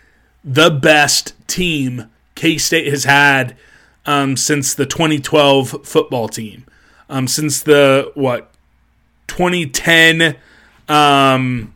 [0.43, 3.57] the best team K State has had
[4.07, 6.65] um, since the 2012 football team
[7.11, 8.51] um, since the what
[9.27, 10.37] 2010
[10.89, 11.75] um,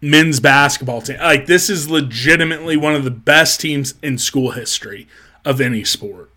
[0.00, 1.18] men's basketball team.
[1.18, 5.08] Like this is legitimately one of the best teams in school history
[5.44, 6.30] of any sport.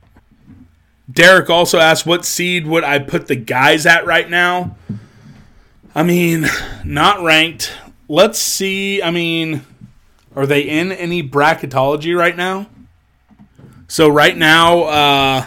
[1.12, 4.76] Derek also asked, "What seed would I put the guys at right now?"
[5.96, 6.48] I mean,
[6.84, 7.74] not ranked.
[8.08, 9.02] Let's see.
[9.02, 9.66] I mean,
[10.36, 12.68] are they in any bracketology right now?
[13.88, 15.46] So right now, uh,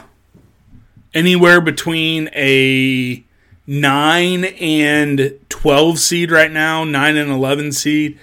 [1.14, 3.24] anywhere between a
[3.72, 8.18] nine and twelve seed right now, nine and eleven seed.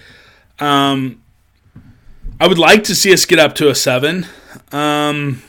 [0.60, 1.24] Um,
[2.40, 4.28] I would like to see us get up to a seven.
[4.72, 5.42] Um,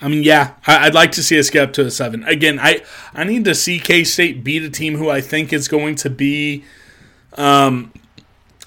[0.00, 2.24] I mean, yeah, I, would like to see us get up to a seven.
[2.24, 2.82] Again, I
[3.12, 6.08] I need to see K State beat a team who I think is going to
[6.08, 6.64] be
[7.34, 7.92] um,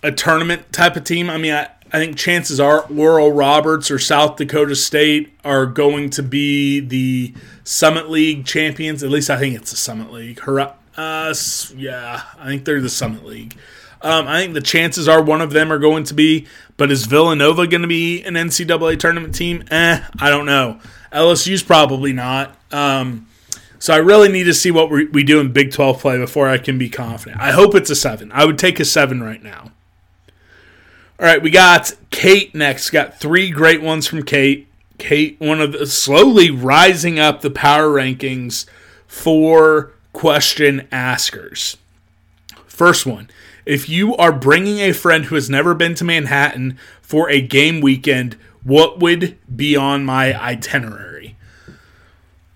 [0.03, 1.29] a tournament type of team.
[1.29, 6.09] I mean, I, I think chances are Oral Roberts or South Dakota State are going
[6.11, 7.33] to be the
[7.63, 9.03] Summit League champions.
[9.03, 10.39] At least I think it's the Summit League.
[10.47, 11.33] Uh,
[11.75, 13.55] yeah, I think they're the Summit League.
[14.01, 17.05] Um, I think the chances are one of them are going to be, but is
[17.05, 19.63] Villanova going to be an NCAA tournament team?
[19.71, 20.79] Eh, I don't know.
[21.11, 22.55] LSU's probably not.
[22.71, 23.27] Um,
[23.79, 26.47] so I really need to see what we, we do in Big 12 play before
[26.47, 27.41] I can be confident.
[27.41, 28.31] I hope it's a seven.
[28.33, 29.71] I would take a seven right now.
[31.19, 32.91] All right, we got Kate next.
[32.91, 34.67] Got three great ones from Kate.
[34.99, 38.65] Kate, one of the slowly rising up the power rankings
[39.07, 41.77] for question askers.
[42.67, 43.29] First one
[43.65, 47.81] if you are bringing a friend who has never been to Manhattan for a game
[47.81, 51.35] weekend, what would be on my itinerary?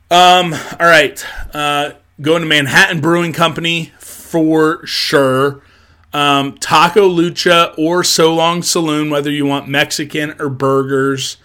[0.09, 1.25] Um, all right.
[1.53, 5.61] Uh, going to Manhattan Brewing Company for sure.
[6.13, 11.37] Um, Taco Lucha or So Long Saloon, whether you want Mexican or burgers.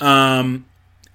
[0.00, 0.66] Um,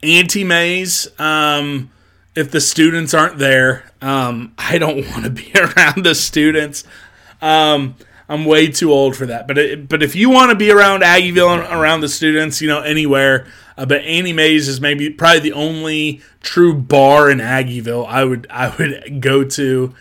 [0.01, 1.91] Auntie Mae's, um,
[2.35, 3.91] if the students aren't there.
[4.01, 6.83] Um, I don't want to be around the students.
[7.41, 7.95] Um,
[8.29, 9.47] I'm way too old for that.
[9.47, 12.67] But it, but if you want to be around Aggieville and around the students, you
[12.67, 18.05] know, anywhere, uh, but Auntie Mae's is maybe probably the only true bar in Aggieville
[18.07, 19.93] I would I would go to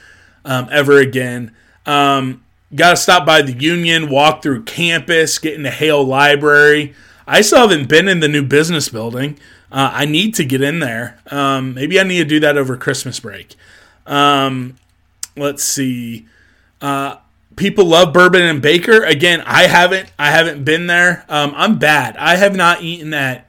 [0.44, 1.54] um, ever again.
[1.84, 2.42] Um,
[2.74, 6.94] Got to stop by the Union, walk through campus, get into Hale Library.
[7.26, 9.38] I still haven't been in the new business building.
[9.70, 11.18] Uh, I need to get in there.
[11.30, 13.54] Um, maybe I need to do that over Christmas break.
[14.06, 14.76] Um,
[15.36, 16.26] let's see.
[16.80, 17.16] Uh,
[17.56, 22.14] people love bourbon and baker again i haven't i haven't been there um, i'm bad
[22.18, 23.48] i have not eaten at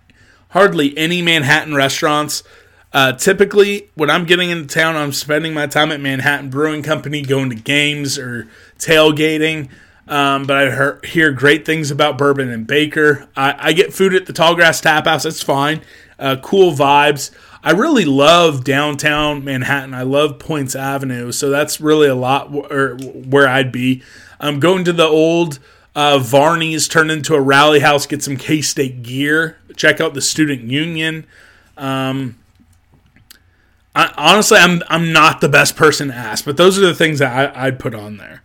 [0.50, 2.42] hardly any manhattan restaurants
[2.94, 7.22] uh, typically when i'm getting into town i'm spending my time at manhattan brewing company
[7.22, 8.48] going to games or
[8.80, 9.70] tailgating
[10.08, 14.14] um, but i hear, hear great things about bourbon and baker i, I get food
[14.14, 15.82] at the tallgrass tap house that's fine
[16.20, 17.32] uh, cool vibes
[17.64, 19.94] I really love downtown Manhattan.
[19.94, 24.04] I love Poyntz Avenue, so that's really a lot where, where I'd be.
[24.40, 25.60] I'm going to the old
[25.94, 30.22] uh, Varney's, turn into a rally house, get some K State gear, check out the
[30.22, 31.26] Student Union.
[31.76, 32.38] Um,
[33.98, 37.18] I, honestly, I'm I'm not the best person to ask, but those are the things
[37.18, 38.44] that I, would put on there.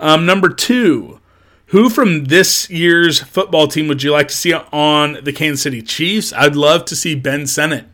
[0.00, 1.20] Um, number two,
[1.66, 5.82] who from this year's football team would you like to see on the Kansas City
[5.82, 6.32] Chiefs?
[6.32, 7.84] I'd love to see Ben Sinnott.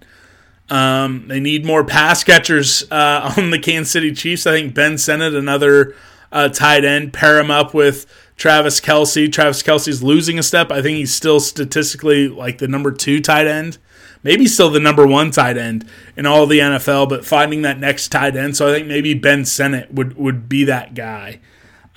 [0.68, 4.46] Um, they need more pass catchers uh, on the Kansas City Chiefs.
[4.46, 5.96] I think Ben Sinnott, another
[6.30, 8.06] uh, tight end, pair him up with
[8.36, 9.32] Travis Kelce.
[9.32, 10.70] Travis Kelce's losing a step.
[10.70, 13.78] I think he's still statistically like the number two tight end,
[14.22, 18.08] maybe still the number one tight end in all the NFL, but finding that next
[18.08, 18.56] tight end.
[18.56, 21.40] So I think maybe Ben Sinnott would, would be that guy.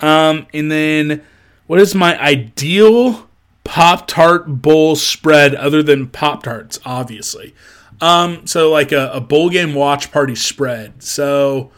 [0.00, 1.22] Um, and then
[1.66, 3.28] what is my ideal
[3.64, 7.54] Pop Tart Bowl spread other than Pop Tarts, obviously?
[8.00, 11.02] Um, so like a, a bowl game watch party spread.
[11.02, 11.70] So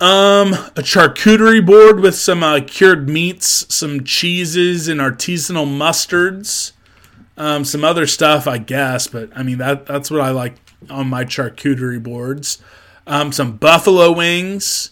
[0.00, 6.72] um, a charcuterie board with some uh, cured meats, some cheeses, and artisanal mustards.
[7.38, 10.56] Um, some other stuff, I guess, but I mean that that's what I like
[10.90, 12.60] on my charcuterie boards.
[13.06, 14.90] Um, some buffalo wings,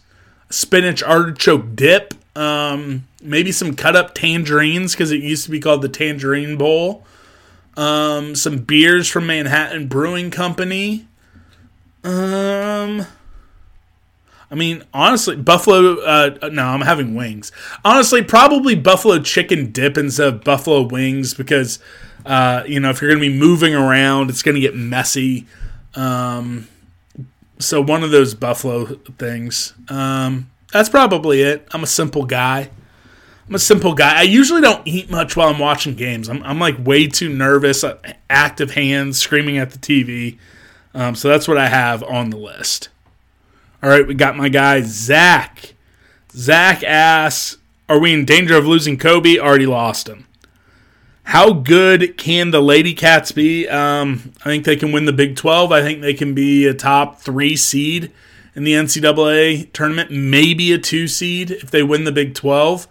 [0.49, 5.83] spinach artichoke dip, um, maybe some cut up tangerines because it used to be called
[5.83, 7.05] the Tangerine Bowl
[7.77, 11.07] um, some beers from Manhattan Brewing Company.
[12.03, 13.07] Um,
[14.51, 16.01] I mean, honestly, buffalo.
[16.01, 17.51] Uh, no, I'm having wings.
[17.85, 21.81] Honestly, probably buffalo chicken dip instead of buffalo wings because,
[22.25, 25.47] uh, you know, if you're going to be moving around, it's going to get messy.
[25.95, 26.69] Um,
[27.59, 28.85] so one of those buffalo
[29.19, 29.75] things.
[29.89, 31.67] Um, that's probably it.
[31.73, 32.71] I'm a simple guy.
[33.49, 34.19] I'm a simple guy.
[34.19, 36.29] I usually don't eat much while I'm watching games.
[36.29, 37.97] I'm, I'm like way too nervous, uh,
[38.29, 40.39] active hands, screaming at the TV.
[40.95, 42.89] Um, so that's what I have on the list.
[43.87, 45.75] All right, we got my guy Zach.
[46.33, 47.59] Zach asks,
[47.89, 49.39] "Are we in danger of losing Kobe?
[49.39, 50.27] Already lost him.
[51.23, 53.69] How good can the Lady Cats be?
[53.69, 55.71] Um, I think they can win the Big 12.
[55.71, 58.11] I think they can be a top three seed
[58.57, 62.89] in the NCAA tournament, maybe a two seed if they win the Big 12.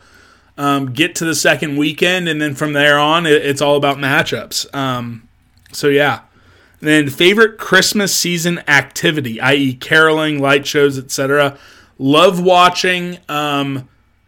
[0.58, 3.98] Um, get to the second weekend, and then from there on, it, it's all about
[3.98, 4.74] matchups.
[4.74, 5.28] Um,
[5.74, 6.22] so, yeah.
[6.82, 11.58] And then, favorite Christmas season activity, i.e., caroling, light shows, etc.
[11.98, 13.88] Love watching um,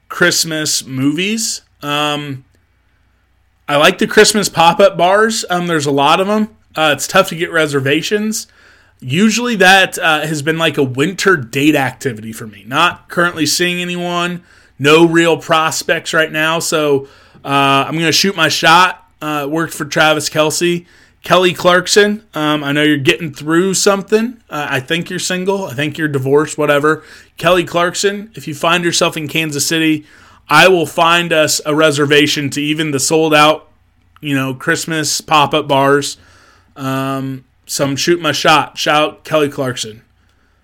[0.09, 1.61] Christmas movies.
[1.81, 2.45] Um,
[3.67, 5.43] I like the Christmas pop up bars.
[5.49, 6.55] Um, there's a lot of them.
[6.75, 8.47] Uh, it's tough to get reservations.
[8.99, 12.63] Usually, that uh, has been like a winter date activity for me.
[12.65, 14.43] Not currently seeing anyone,
[14.79, 16.59] no real prospects right now.
[16.59, 17.07] So
[17.43, 19.03] uh, I'm going to shoot my shot.
[19.21, 20.85] Uh, worked for Travis Kelce.
[21.23, 24.41] Kelly Clarkson, um, I know you're getting through something.
[24.49, 25.65] Uh, I think you're single.
[25.65, 27.03] I think you're divorced, whatever.
[27.37, 30.05] Kelly Clarkson, if you find yourself in Kansas City,
[30.49, 33.69] I will find us a reservation to even the sold out,
[34.21, 36.17] you know, Christmas pop up bars.
[36.75, 38.77] Um, so I'm my shot.
[38.77, 40.03] Shout Kelly Clarkson.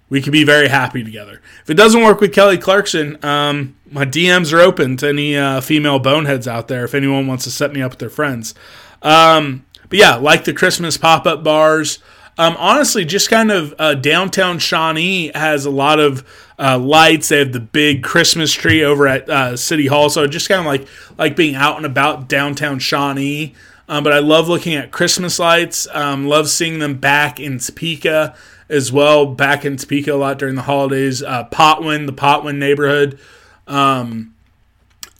[0.09, 1.41] We could be very happy together.
[1.63, 5.59] If it doesn't work with Kelly Clarkson, um, my DMs are open to any uh,
[5.59, 8.53] female boneheads out there if anyone wants to set me up with their friends.
[9.01, 11.99] Um, but yeah, like the Christmas pop up bars.
[12.39, 16.27] Um, honestly, just kind of uh, downtown Shawnee has a lot of
[16.57, 17.29] uh, lights.
[17.29, 20.65] They have the big Christmas tree over at uh, City Hall, so just kind of
[20.65, 20.87] like
[21.19, 23.53] like being out and about downtown Shawnee.
[23.87, 25.87] Um, but I love looking at Christmas lights.
[25.93, 28.35] Um, love seeing them back in Topeka
[28.69, 29.27] as well.
[29.27, 31.21] Back in Topeka a lot during the holidays.
[31.21, 33.19] Uh, Potwin, the Potwin neighborhood.
[33.67, 34.33] Um,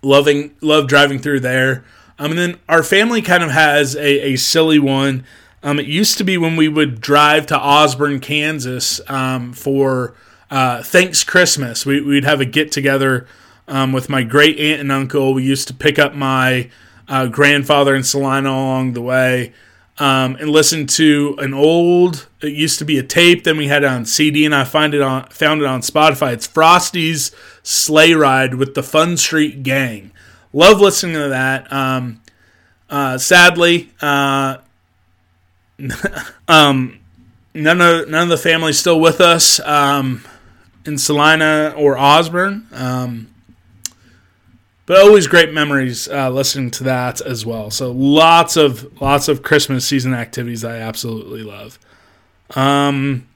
[0.01, 1.86] loving love driving through there.
[2.20, 5.26] Um, and then our family kind of has a, a silly one.
[5.61, 10.14] Um, it used to be when we would drive to Osborne, Kansas um, for
[10.51, 11.86] uh, Thanks Christmas.
[11.86, 13.28] We, would have a get together
[13.68, 15.34] um, with my great aunt and uncle.
[15.34, 16.70] We used to pick up my
[17.07, 19.53] uh, grandfather in Salina along the way
[19.99, 22.28] um, and listen to an old.
[22.41, 23.43] It used to be a tape.
[23.43, 26.34] Then we had it on CD, and I find it on found it on Spotify.
[26.34, 30.11] It's Frosty's Sleigh Ride with the Fun Street Gang.
[30.53, 31.71] Love listening to that.
[31.73, 32.21] Um,
[32.89, 34.57] uh, sadly, uh,
[36.47, 36.99] um,
[37.53, 40.23] none of none of the family's still with us um,
[40.85, 42.67] in Salina or Osborne.
[42.71, 43.33] Um,
[44.85, 47.71] but always great memories uh, listening to that as well.
[47.71, 51.79] So lots of lots of Christmas season activities I absolutely love.
[52.55, 53.27] Um,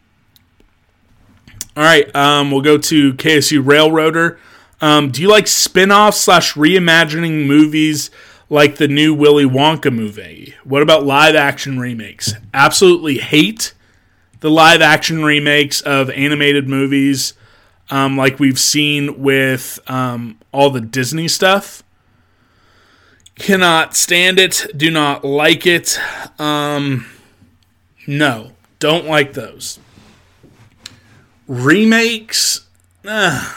[1.75, 4.39] all right, um, we'll go to KSU Railroader.
[4.79, 8.11] Um, do you like spin-offs slash reimagining movies
[8.49, 10.55] like the new Willy Wonka movie?
[10.63, 12.33] What about live action remakes?
[12.53, 13.73] Absolutely hate
[14.39, 17.33] the live action remakes of animated movies
[17.89, 21.83] um, like we've seen with um, all the Disney stuff.
[23.35, 24.65] Cannot stand it.
[24.75, 25.99] Do not like it.
[26.39, 27.05] Um,
[28.05, 29.79] no, don't like those.
[31.47, 32.67] Remakes,
[33.05, 33.53] uh,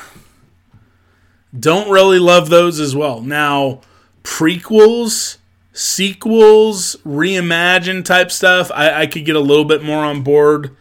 [1.59, 3.21] don't really love those as well.
[3.21, 3.81] Now,
[4.23, 5.39] prequels,
[5.73, 10.77] sequels, reimagine type stuff, I, I could get a little bit more on board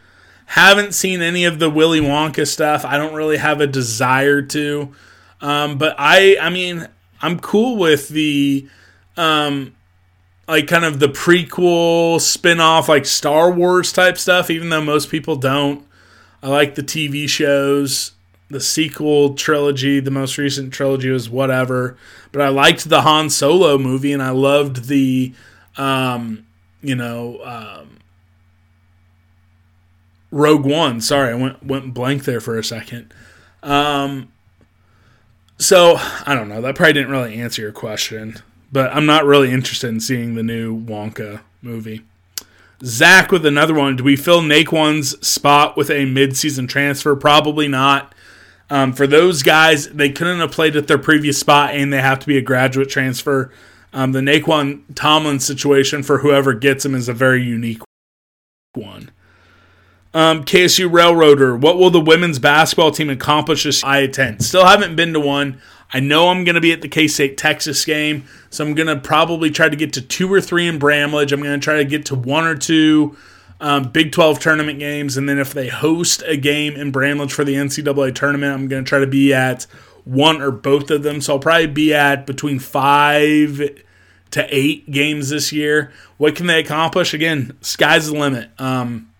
[0.49, 2.83] haven't seen any of the Willy Wonka stuff.
[2.83, 4.91] I don't really have a desire to.
[5.41, 6.87] Um, but I, I mean,
[7.21, 8.67] I'm cool with the,
[9.15, 9.75] um,
[10.47, 15.35] like kind of the prequel spin-off like Star Wars type stuff even though most people
[15.35, 15.85] don't.
[16.41, 18.13] I like the TV shows.
[18.49, 21.97] The sequel trilogy, the most recent trilogy was whatever,
[22.31, 25.33] but I liked the Han Solo movie and I loved the
[25.77, 26.45] um,
[26.81, 27.99] you know, um,
[30.31, 31.01] Rogue One.
[31.01, 33.13] Sorry, I went went blank there for a second.
[33.63, 34.31] Um,
[35.57, 36.61] so I don't know.
[36.61, 38.37] That probably didn't really answer your question,
[38.71, 42.03] but I'm not really interested in seeing the new Wonka movie.
[42.83, 43.97] Zach with another one.
[43.97, 47.13] Do we fill Nae'Qwan's spot with a midseason transfer?
[47.13, 48.15] Probably not.
[48.69, 52.19] Um, for those guys, they couldn't have played at their previous spot, and they have
[52.19, 53.51] to be a graduate transfer.
[53.93, 57.81] Um, the Nae'Qwan Tomlin situation for whoever gets him is a very unique
[58.73, 59.09] one.
[60.13, 64.43] Um, KSU Railroader, what will the women's basketball team accomplish this I attend?
[64.43, 65.61] Still haven't been to one.
[65.91, 68.87] I know I'm going to be at the K State Texas game, so I'm going
[68.87, 71.31] to probably try to get to two or three in Bramlage.
[71.31, 73.17] I'm going to try to get to one or two
[73.61, 77.43] um, Big 12 tournament games, and then if they host a game in Bramlage for
[77.43, 79.63] the NCAA tournament, I'm going to try to be at
[80.05, 81.21] one or both of them.
[81.21, 83.61] So I'll probably be at between five
[84.31, 85.91] to eight games this year.
[86.17, 87.13] What can they accomplish?
[87.13, 88.49] Again, sky's the limit.
[88.59, 89.11] Um,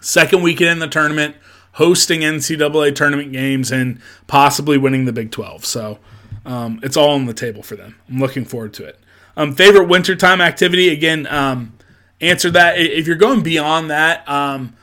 [0.00, 1.36] second weekend in the tournament,
[1.72, 5.64] hosting NCAA tournament games, and possibly winning the Big 12.
[5.64, 5.98] So
[6.46, 7.96] um, it's all on the table for them.
[8.08, 8.98] I'm looking forward to it.
[9.36, 10.88] Um, favorite wintertime activity?
[10.88, 11.77] Again, um,
[12.20, 12.78] answer that.
[12.78, 14.74] If you're going beyond that, um,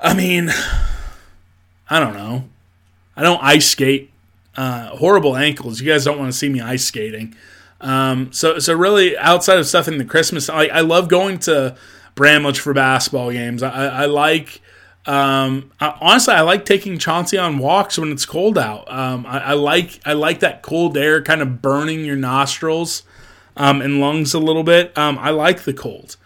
[0.00, 0.50] I mean,
[1.88, 2.48] I don't know.
[3.16, 4.10] I don't ice skate.
[4.56, 5.80] Uh, horrible ankles.
[5.80, 7.34] You guys don't want to see me ice skating.
[7.80, 11.76] Um, so so really, outside of stuff in the Christmas, I, I love going to
[12.14, 13.62] Bramlage for basketball games.
[13.62, 14.60] I, I like.
[15.04, 18.88] Um, I, honestly, I like taking Chauncey on walks when it's cold out.
[18.88, 23.02] Um, I, I, like I like that cold air kind of burning your nostrils
[23.56, 24.96] um, and lungs a little bit.
[24.96, 26.16] Um, I like the cold.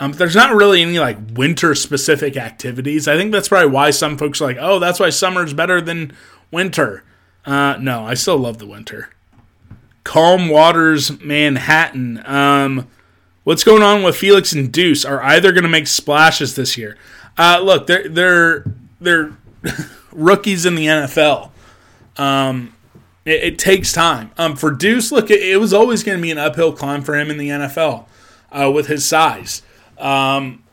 [0.00, 3.06] Um, there's not really any like winter specific activities.
[3.06, 6.12] I think that's probably why some folks are like, oh, that's why summer's better than
[6.50, 7.04] winter.
[7.44, 9.10] Uh, no, I still love the winter.
[10.04, 12.22] Calm Waters, Manhattan.
[12.26, 12.88] Um,
[13.44, 15.04] what's going on with Felix and Deuce?
[15.04, 16.96] Are either going to make splashes this year?
[17.38, 18.64] Uh, look, they're they're
[19.00, 19.36] they're
[20.12, 21.50] rookies in the NFL.
[22.16, 22.74] Um,
[23.24, 24.32] it, it, takes time.
[24.36, 27.16] Um, for Deuce, look, it, it was always going to be an uphill climb for
[27.16, 28.06] him in the NFL
[28.50, 29.62] uh, with his size.
[30.02, 30.64] Um,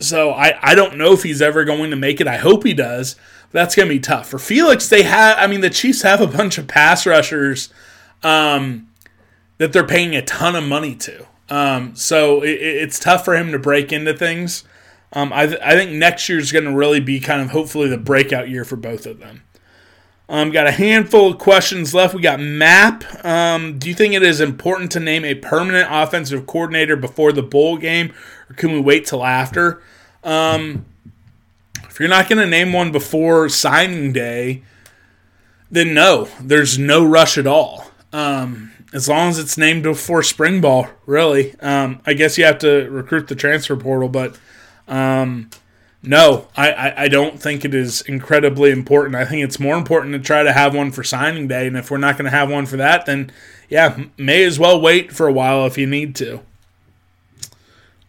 [0.00, 2.26] so I, I don't know if he's ever going to make it.
[2.26, 3.16] I hope he does.
[3.52, 4.88] That's going to be tough for Felix.
[4.88, 7.72] They have, I mean, the Chiefs have a bunch of pass rushers
[8.24, 8.88] um,
[9.58, 11.26] that they're paying a ton of money to.
[11.48, 14.64] Um, so it, it's tough for him to break into things.
[15.12, 17.88] Um, I, th- I think next year is going to really be kind of hopefully
[17.88, 19.42] the breakout year for both of them.
[20.28, 22.14] Um, got a handful of questions left.
[22.14, 23.04] We got Map.
[23.24, 27.42] Um, do you think it is important to name a permanent offensive coordinator before the
[27.42, 28.12] bowl game,
[28.48, 29.82] or can we wait till after?
[30.22, 30.86] Um,
[31.84, 34.62] if you're not going to name one before signing day,
[35.70, 37.90] then no, there's no rush at all.
[38.12, 41.54] Um, as long as it's named before spring ball, really.
[41.60, 44.38] Um, I guess you have to recruit the transfer portal, but
[44.88, 45.50] um,
[46.06, 49.16] no, I, I, I, don't think it is incredibly important.
[49.16, 51.90] I think it's more important to try to have one for signing day, and if
[51.90, 53.32] we're not going to have one for that, then
[53.68, 56.40] yeah, may as well wait for a while if you need to.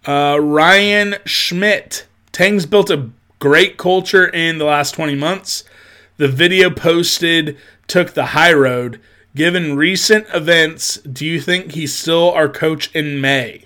[0.06, 2.06] Uh, Ryan Schmidt.
[2.32, 5.64] Tang's built a great culture in the last 20 months.
[6.18, 9.00] The video posted took the high road.
[9.36, 13.66] Given recent events, do you think he's still our coach in May?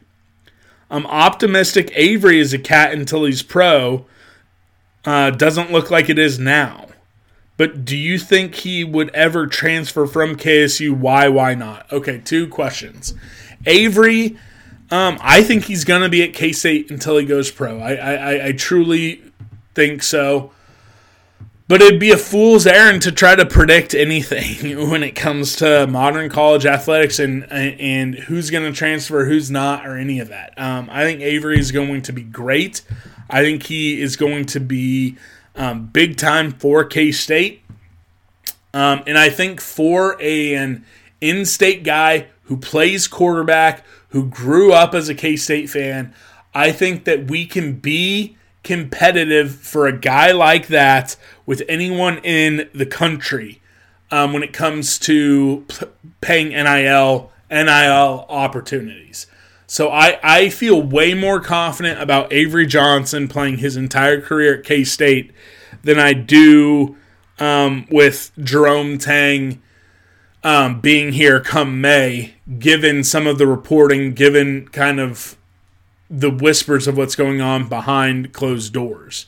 [0.89, 4.05] I'm optimistic Avery is a cat until he's pro.
[5.05, 6.87] Uh, doesn't look like it is now.
[7.57, 10.91] But do you think he would ever transfer from KSU?
[10.91, 11.27] Why?
[11.27, 11.91] Why not?
[11.91, 13.13] Okay, two questions.
[13.65, 14.37] Avery,
[14.91, 17.79] um, I think he's going to be at K State until he goes pro.
[17.79, 19.21] I, I, I truly
[19.75, 20.51] think so.
[21.69, 25.85] But it'd be a fool's errand to try to predict anything when it comes to
[25.85, 30.57] modern college athletics and and who's going to transfer, who's not, or any of that.
[30.57, 32.81] Um, I think Avery is going to be great.
[33.29, 35.15] I think he is going to be
[35.55, 37.61] um, big time for K State,
[38.73, 40.83] um, and I think for a, an
[41.21, 46.15] in-state guy who plays quarterback, who grew up as a K State fan,
[46.51, 51.15] I think that we can be competitive for a guy like that
[51.49, 53.59] with anyone in the country
[54.11, 55.87] um, when it comes to p-
[56.21, 59.25] paying NIL NIL opportunities.
[59.65, 64.63] So I, I feel way more confident about Avery Johnson playing his entire career at
[64.63, 65.31] K State
[65.81, 66.95] than I do
[67.39, 69.59] um, with Jerome Tang
[70.43, 75.35] um, being here come May, given some of the reporting, given kind of
[76.11, 79.25] the whispers of what's going on behind closed doors.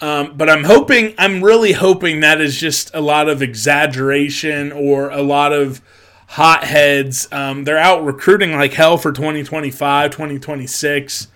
[0.00, 5.10] Um, but I'm hoping, I'm really hoping that is just a lot of exaggeration or
[5.10, 5.80] a lot of
[6.28, 7.28] hotheads.
[7.32, 11.28] Um, they're out recruiting like hell for 2025, 2026.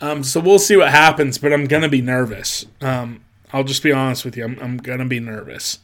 [0.00, 2.64] Um, so we'll see what happens, but I'm going to be nervous.
[2.80, 3.22] Um,
[3.52, 4.44] I'll just be honest with you.
[4.44, 5.80] I'm, I'm going to be nervous.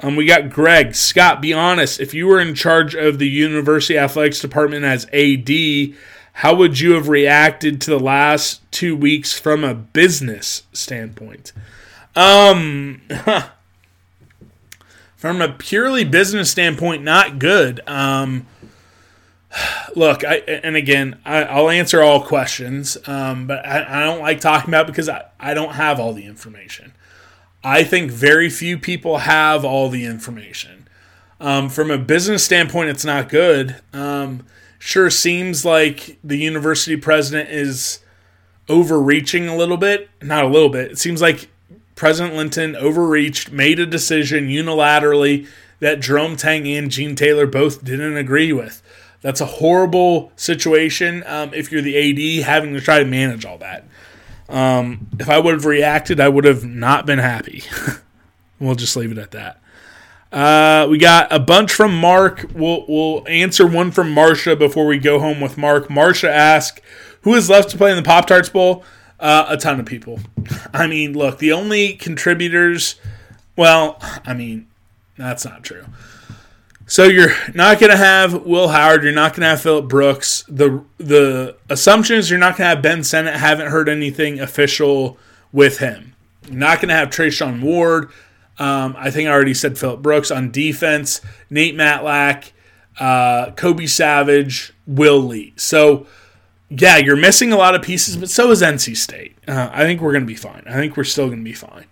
[0.00, 0.94] Um, we got Greg.
[0.94, 2.00] Scott, be honest.
[2.00, 5.48] If you were in charge of the university athletics department as AD,
[6.38, 11.52] how would you have reacted to the last two weeks from a business standpoint?
[12.16, 13.02] Um,
[15.16, 17.80] from a purely business standpoint, not good.
[17.88, 18.48] Um,
[19.96, 24.40] look, I and again, I, will answer all questions, um, but I, I, don't like
[24.40, 26.92] talking about because I, I don't have all the information.
[27.62, 30.88] I think very few people have all the information.
[31.40, 33.76] Um, from a business standpoint, it's not good.
[33.92, 34.44] Um,
[34.84, 38.00] sure seems like the university president is
[38.68, 40.10] overreaching a little bit.
[40.20, 40.92] Not a little bit.
[40.92, 41.48] It seems like
[41.94, 45.48] President Linton overreached, made a decision unilaterally
[45.80, 48.82] that Jerome Tang and Gene Taylor both didn't agree with.
[49.22, 53.56] That's a horrible situation um, if you're the AD having to try to manage all
[53.58, 53.86] that.
[54.50, 57.62] Um, if I would have reacted, I would have not been happy.
[58.60, 59.62] we'll just leave it at that.
[60.34, 62.46] Uh, we got a bunch from Mark.
[62.54, 65.88] We'll, we'll answer one from Marsha before we go home with Mark.
[65.88, 66.80] Marsha asked,
[67.22, 68.84] Who is left to play in the Pop Tarts Bowl?
[69.20, 70.20] Uh, a ton of people.
[70.74, 72.96] I mean, look, the only contributors
[73.56, 74.66] well, I mean,
[75.16, 75.84] that's not true.
[76.86, 79.04] So you're not going to have Will Howard.
[79.04, 80.44] You're not going to have Phillip Brooks.
[80.48, 83.36] The the assumption is you're not going to have Ben Sinnott.
[83.36, 85.18] Haven't heard anything official
[85.50, 86.14] with him.
[86.46, 88.10] You're not going to have Treshaun Ward.
[88.58, 91.20] Um, I think I already said Phillip Brooks on defense.
[91.50, 92.52] Nate Matlack,
[92.98, 95.52] uh, Kobe Savage, Will Lee.
[95.56, 96.06] So
[96.70, 99.36] yeah, you're missing a lot of pieces, but so is NC State.
[99.46, 100.62] Uh, I think we're going to be fine.
[100.66, 101.86] I think we're still going to be fine.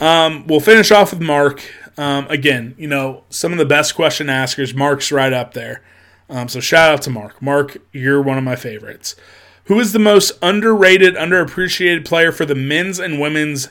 [0.00, 1.62] Um, we'll finish off with Mark.
[1.98, 4.74] Um, again, you know, some of the best question askers.
[4.74, 5.82] Mark's right up there.
[6.28, 7.40] Um, so shout out to Mark.
[7.40, 9.16] Mark, you're one of my favorites.
[9.64, 13.70] Who is the most underrated, underappreciated player for the men's and women's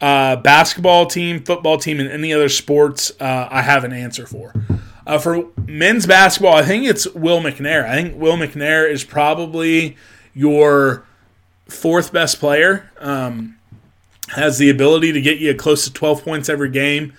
[0.00, 3.12] uh, basketball team, football team, and any other sports?
[3.20, 4.54] Uh, I have an answer for.
[5.06, 7.88] Uh, for men's basketball, I think it's Will McNair.
[7.88, 9.96] I think Will McNair is probably
[10.34, 11.04] your
[11.68, 12.90] fourth best player.
[12.98, 13.56] Um,
[14.30, 17.12] has the ability to get you close to 12 points every game.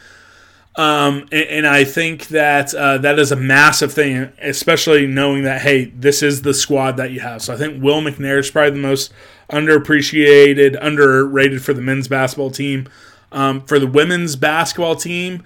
[0.76, 5.62] Um, and, and, I think that uh, that is a massive thing, especially knowing that
[5.62, 7.42] hey, this is the squad that you have.
[7.42, 9.12] So I think Will McNair is probably the most
[9.50, 12.88] underappreciated, underrated for the men's basketball team.
[13.32, 15.44] Um, for the women's basketball team,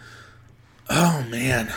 [0.89, 1.73] oh man,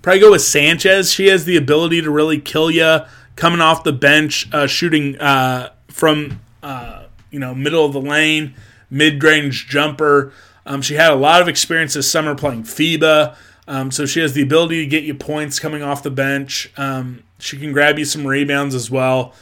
[0.00, 1.12] probably go with Sanchez.
[1.12, 3.00] She has the ability to really kill you
[3.36, 8.54] coming off the bench, uh, shooting uh, from uh, you know middle of the lane,
[8.90, 10.32] mid range jumper.
[10.64, 13.36] Um, she had a lot of experience this summer playing FIBA,
[13.68, 16.72] um, so she has the ability to get you points coming off the bench.
[16.76, 19.34] Um, she can grab you some rebounds as well.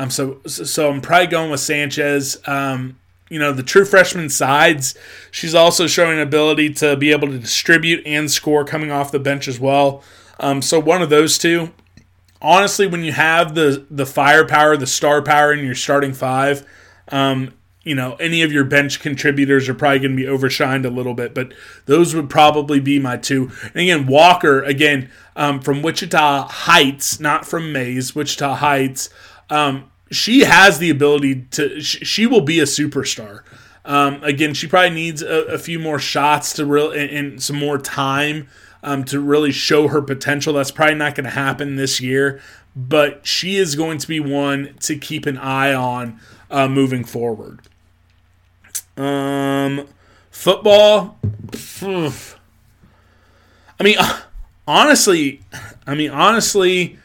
[0.00, 2.40] Um, so, so I'm probably going with Sanchez.
[2.46, 2.98] Um,
[3.28, 4.96] you know, the true freshman sides,
[5.30, 9.46] she's also showing ability to be able to distribute and score coming off the bench
[9.46, 10.02] as well.
[10.38, 11.72] Um, so one of those two.
[12.40, 16.66] Honestly, when you have the the firepower, the star power in your starting five,
[17.08, 17.52] um,
[17.82, 21.14] you know, any of your bench contributors are probably going to be overshined a little
[21.14, 21.54] bit, but
[21.86, 23.50] those would probably be my two.
[23.62, 29.08] And again, Walker, again, um, from Wichita Heights, not from Maize, Wichita Heights.
[29.48, 33.40] Um, she has the ability to, sh- she will be a superstar.
[33.86, 37.56] Um, again, she probably needs a, a few more shots to real and, and some
[37.56, 38.48] more time
[38.82, 40.52] um, to really show her potential.
[40.52, 42.42] That's probably not going to happen this year,
[42.76, 46.20] but she is going to be one to keep an eye on
[46.50, 47.60] uh, moving forward.
[48.96, 49.86] Um,
[50.30, 51.18] football.
[51.82, 52.12] I
[53.82, 53.98] mean,
[54.66, 55.42] honestly,
[55.86, 56.98] I mean, honestly,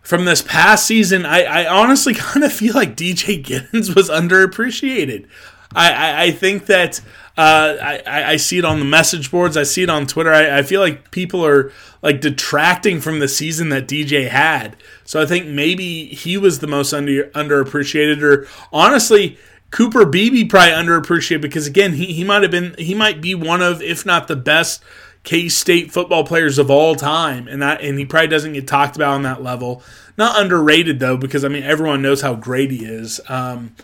[0.00, 5.26] from this past season, I, I honestly kind of feel like DJ Giddens was underappreciated.
[5.74, 7.00] I, I, I think that
[7.36, 9.56] uh, I, I see it on the message boards.
[9.56, 10.32] I see it on Twitter.
[10.32, 14.76] I, I feel like people are like detracting from the season that DJ had.
[15.04, 19.36] So I think maybe he was the most under underappreciated, or honestly,
[19.74, 23.60] Cooper Beebe probably underappreciated because again, he, he might have been he might be one
[23.60, 24.80] of, if not the best
[25.24, 28.94] K State football players of all time, and that and he probably doesn't get talked
[28.94, 29.82] about on that level.
[30.16, 33.20] Not underrated though, because I mean everyone knows how great he is.
[33.28, 33.74] Um,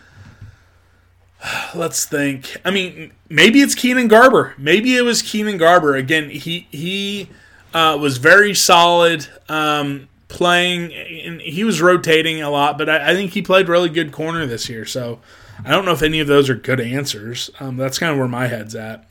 [1.74, 2.56] let's think.
[2.64, 4.54] I mean, maybe it's Keenan Garber.
[4.56, 5.96] Maybe it was Keenan Garber.
[5.96, 7.30] Again, he he
[7.74, 12.78] uh, was very solid um, playing, and he was rotating a lot.
[12.78, 14.84] But I, I, think he played really good corner this year.
[14.84, 15.18] So
[15.64, 17.50] I don't know if any of those are good answers.
[17.60, 19.06] Um, that's kind of where my head's at.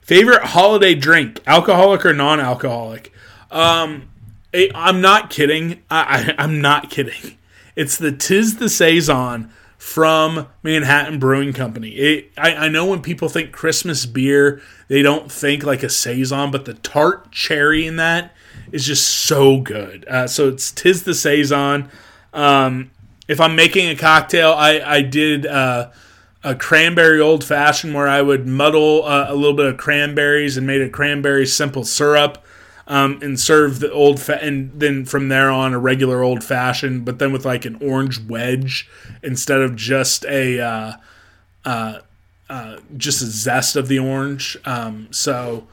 [0.00, 3.12] Favorite holiday drink, alcoholic or non-alcoholic?
[3.50, 4.10] Um,
[4.52, 5.82] I'm not kidding.
[5.90, 7.38] I, I, I'm not kidding.
[7.74, 11.88] It's the Tis the Saison from Manhattan Brewing Company.
[11.92, 16.50] It, I, I, know when people think Christmas beer, they don't think like a saison,
[16.50, 18.34] but the tart cherry in that
[18.72, 20.06] is just so good.
[20.06, 21.88] Uh, so it's tis the saison.
[22.34, 22.90] Um,
[23.32, 25.90] if I'm making a cocktail, I I did uh,
[26.44, 30.66] a cranberry old fashioned where I would muddle uh, a little bit of cranberries and
[30.66, 32.44] made a cranberry simple syrup.
[32.84, 37.04] Um, and serve the old fa- and then from there on a regular old fashioned,
[37.04, 38.90] but then with like an orange wedge
[39.22, 40.92] instead of just a uh,
[41.64, 41.98] uh,
[42.50, 44.58] uh, just a zest of the orange.
[44.64, 45.68] Um, so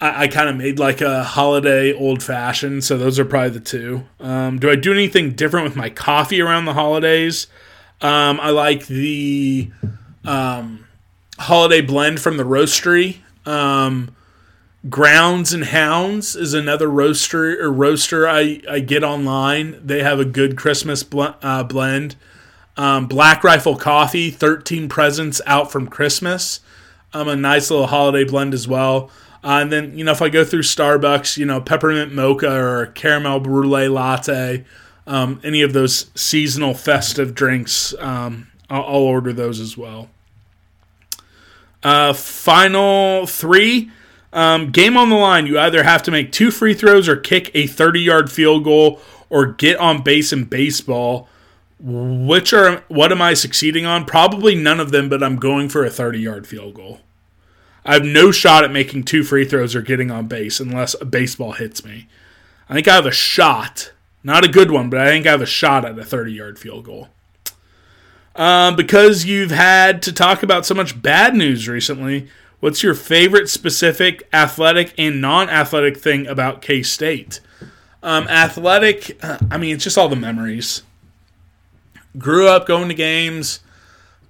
[0.00, 2.84] I, I kind of made like a holiday old fashioned.
[2.84, 4.06] So those are probably the two.
[4.18, 7.46] Um, do I do anything different with my coffee around the holidays?
[8.00, 9.70] Um, I like the
[10.24, 10.86] um,
[11.38, 13.18] holiday blend from the roastery.
[13.46, 14.14] Um,
[14.88, 19.78] Grounds and Hounds is another roaster or roaster I, I get online.
[19.84, 22.16] They have a good Christmas bl- uh, blend.
[22.78, 26.60] Um, Black Rifle Coffee, 13 presents out from Christmas.
[27.12, 29.10] Um, a nice little holiday blend as well.
[29.42, 32.86] Uh, and then, you know, if I go through Starbucks, you know, peppermint mocha or
[32.86, 34.64] caramel brulee latte,
[35.06, 40.10] um, any of those seasonal festive drinks, um, I'll, I'll, order those as well.
[41.82, 43.90] Uh, final three.
[44.32, 45.46] Um, game on the line.
[45.46, 49.00] You either have to make two free throws or kick a 30 yard field goal
[49.28, 51.28] or get on base in baseball.
[51.82, 54.04] Which are what am I succeeding on?
[54.04, 57.00] Probably none of them, but I'm going for a 30 yard field goal.
[57.84, 61.04] I have no shot at making two free throws or getting on base unless a
[61.04, 62.08] baseball hits me.
[62.68, 63.92] I think I have a shot.
[64.22, 66.58] Not a good one, but I think I have a shot at a 30 yard
[66.58, 67.08] field goal.
[68.36, 72.28] Um, because you've had to talk about so much bad news recently,
[72.60, 77.40] what's your favorite specific athletic and non athletic thing about K State?
[78.02, 80.82] Um, athletic, uh, I mean, it's just all the memories.
[82.16, 83.60] Grew up going to games.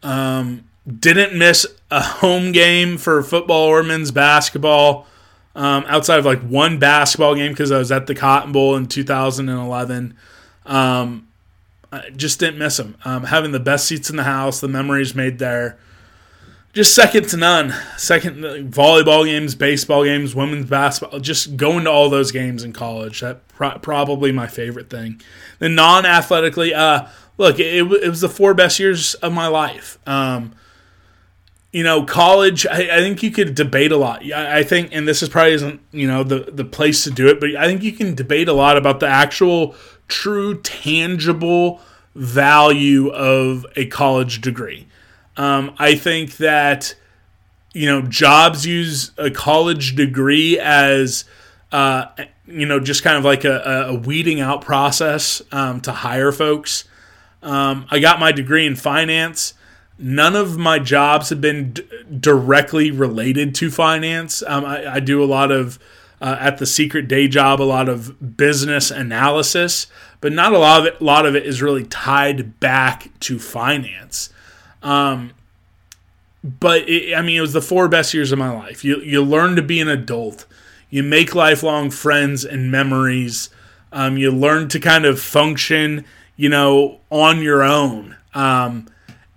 [0.03, 5.07] Um, didn't miss a home game for football or men's basketball
[5.55, 8.87] um, outside of like one basketball game because I was at the Cotton Bowl in
[8.87, 10.15] 2011.
[10.67, 11.29] Um,
[11.93, 12.97] I just didn't miss them.
[13.05, 15.79] Um, having the best seats in the house, the memories made there,
[16.73, 17.75] just second to none.
[17.97, 18.37] Second
[18.73, 23.21] volleyball games, baseball games, women's basketball, just going to all those games in college.
[23.21, 25.21] That pro- probably my favorite thing.
[25.59, 27.09] Then non-athletically, uh,
[27.39, 29.99] look, it, it, was the four best years of my life.
[30.07, 30.55] Um,
[31.73, 32.67] you know, college.
[32.67, 34.25] I, I, think you could debate a lot.
[34.25, 37.29] I, I think, and this is probably isn't you know the the place to do
[37.29, 39.75] it, but I think you can debate a lot about the actual,
[40.09, 41.81] true, tangible
[42.15, 44.89] value of a college degree.
[45.37, 46.95] Um, I think that
[47.73, 51.25] you know jobs use a college degree as
[51.71, 52.07] uh,
[52.47, 56.85] you know just kind of like a, a weeding out process um, to hire folks.
[57.43, 59.55] Um, I got my degree in finance
[60.01, 61.87] none of my jobs have been d-
[62.19, 64.43] directly related to finance.
[64.47, 65.79] Um, I, I, do a lot of
[66.21, 69.87] uh, at the secret day job, a lot of business analysis,
[70.21, 71.01] but not a lot of it.
[71.01, 74.31] A lot of it is really tied back to finance.
[74.83, 75.33] Um,
[76.43, 78.85] but it, I mean, it was the four best years of my life.
[78.85, 80.47] You you learn to be an adult.
[80.89, 83.51] You make lifelong friends and memories.
[83.93, 86.05] Um, you learn to kind of function,
[86.37, 88.17] you know, on your own.
[88.35, 88.87] Um,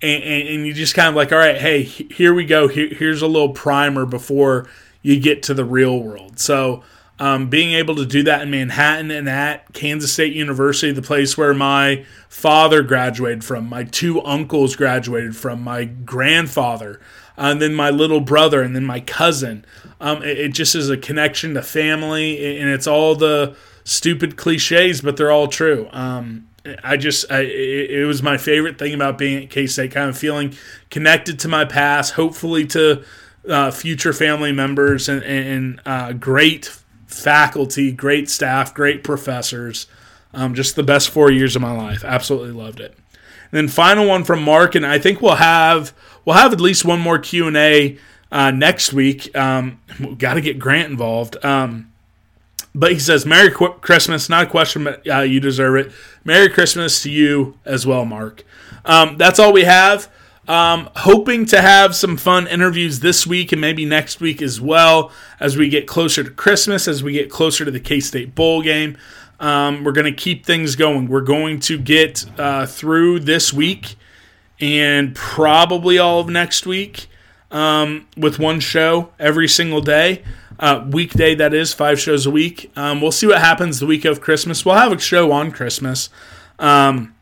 [0.03, 2.67] and, and, and you just kind of like, all right, hey, here we go.
[2.67, 4.67] Here, here's a little primer before
[5.01, 6.39] you get to the real world.
[6.39, 6.83] So,
[7.19, 11.37] um, being able to do that in Manhattan and at Kansas State University, the place
[11.37, 16.99] where my father graduated from, my two uncles graduated from, my grandfather,
[17.37, 19.63] and then my little brother, and then my cousin.
[20.01, 25.01] Um, it, it, just is a connection to family, and it's all the stupid cliches,
[25.01, 25.87] but they're all true.
[25.91, 26.47] Um,
[26.83, 30.17] I just I, it, was my favorite thing about being at K State, kind of
[30.17, 30.53] feeling
[30.89, 33.03] connected to my past, hopefully to
[33.49, 36.71] uh, future family members, and, and uh, great
[37.07, 39.87] faculty, great staff, great professors.
[40.33, 42.03] Um, just the best four years of my life.
[42.03, 42.97] Absolutely loved it.
[43.51, 45.93] And then final one from Mark, and I think we'll have
[46.25, 47.97] we'll have at least one more Q and A
[48.31, 49.35] uh, next week.
[49.35, 49.81] Um,
[50.17, 51.43] got to get Grant involved.
[51.45, 51.92] Um,
[52.75, 54.29] but he says, Merry Qu- Christmas.
[54.29, 55.91] Not a question, but uh, you deserve it.
[56.23, 58.43] Merry Christmas to you as well, Mark.
[58.85, 60.09] Um, that's all we have.
[60.47, 65.11] Um, hoping to have some fun interviews this week and maybe next week as well
[65.39, 68.61] as we get closer to Christmas, as we get closer to the K State Bowl
[68.61, 68.97] game.
[69.39, 71.07] Um, we're going to keep things going.
[71.07, 73.95] We're going to get uh, through this week
[74.59, 77.07] and probably all of next week
[77.51, 80.23] um, with one show every single day
[80.63, 82.71] uh, weekday that is five shows a week.
[82.77, 84.63] Um, we'll see what happens the week of christmas.
[84.65, 86.09] We'll have a show on christmas
[86.59, 87.13] um,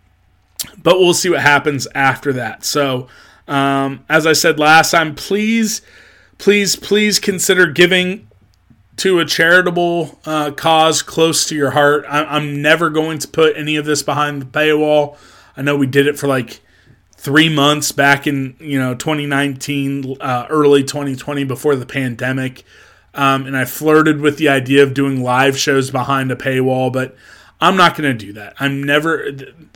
[0.83, 2.63] but we'll see what happens after that.
[2.63, 3.07] So
[3.47, 5.81] um, as i said last time please
[6.37, 8.27] please please consider giving
[8.97, 12.05] to a charitable uh, cause close to your heart.
[12.07, 15.17] I- i'm never going to put any of this behind the paywall.
[15.57, 16.59] I know we did it for like
[17.17, 22.63] three months back in you know 2019 uh, early 2020 before the pandemic
[23.13, 27.15] um, and I flirted with the idea of doing live shows behind a paywall, but
[27.59, 28.55] I'm not going to do that.
[28.59, 29.31] I'm never,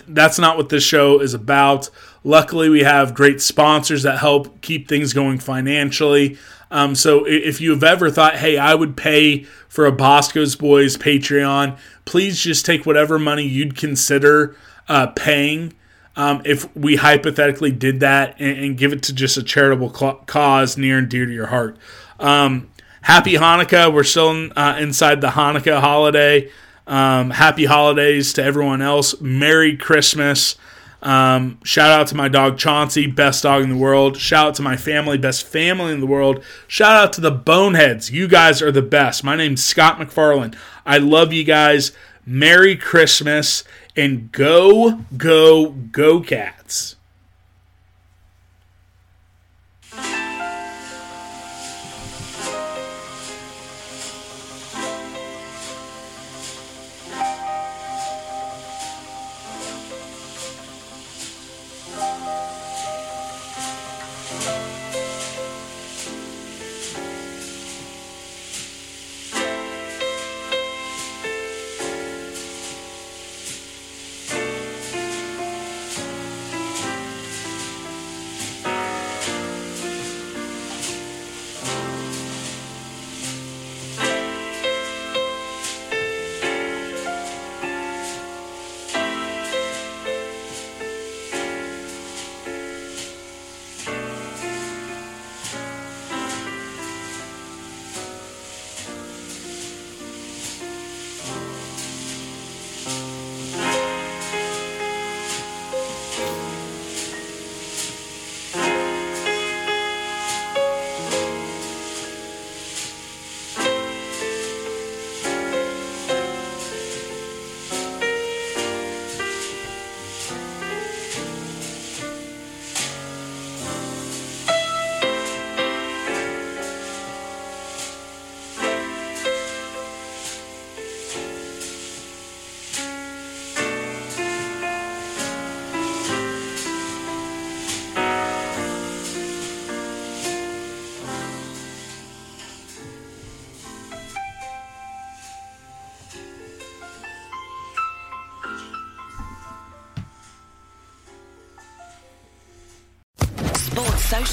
[0.07, 1.89] that's not what this show is about.
[2.23, 6.37] Luckily, we have great sponsors that help keep things going financially.
[6.71, 11.77] Um, so if you've ever thought, hey, I would pay for a Bosco's Boys Patreon,
[12.05, 14.55] please just take whatever money you'd consider
[14.87, 15.73] uh, paying.
[16.15, 20.77] Um, if we hypothetically did that and, and, give it to just a charitable cause
[20.77, 21.77] near and dear to your heart.
[22.21, 22.69] Um,
[23.05, 23.93] happy Hanukkah.
[23.93, 26.49] We're still in, uh, inside the Hanukkah holiday.
[26.87, 29.21] Um, happy holidays to everyone else.
[29.21, 30.55] Merry Christmas.
[31.03, 34.17] Um, shout out to my dog Chauncey, best dog in the world.
[34.17, 36.43] Shout out to my family, best family in the world.
[36.67, 38.09] Shout out to the Boneheads.
[38.09, 39.23] You guys are the best.
[39.23, 40.55] My name's Scott McFarland.
[40.83, 41.91] I love you guys.
[42.25, 43.63] Merry Christmas
[43.95, 46.94] and go, go, go, cats.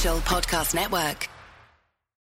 [0.02, 1.31] Podcast Network.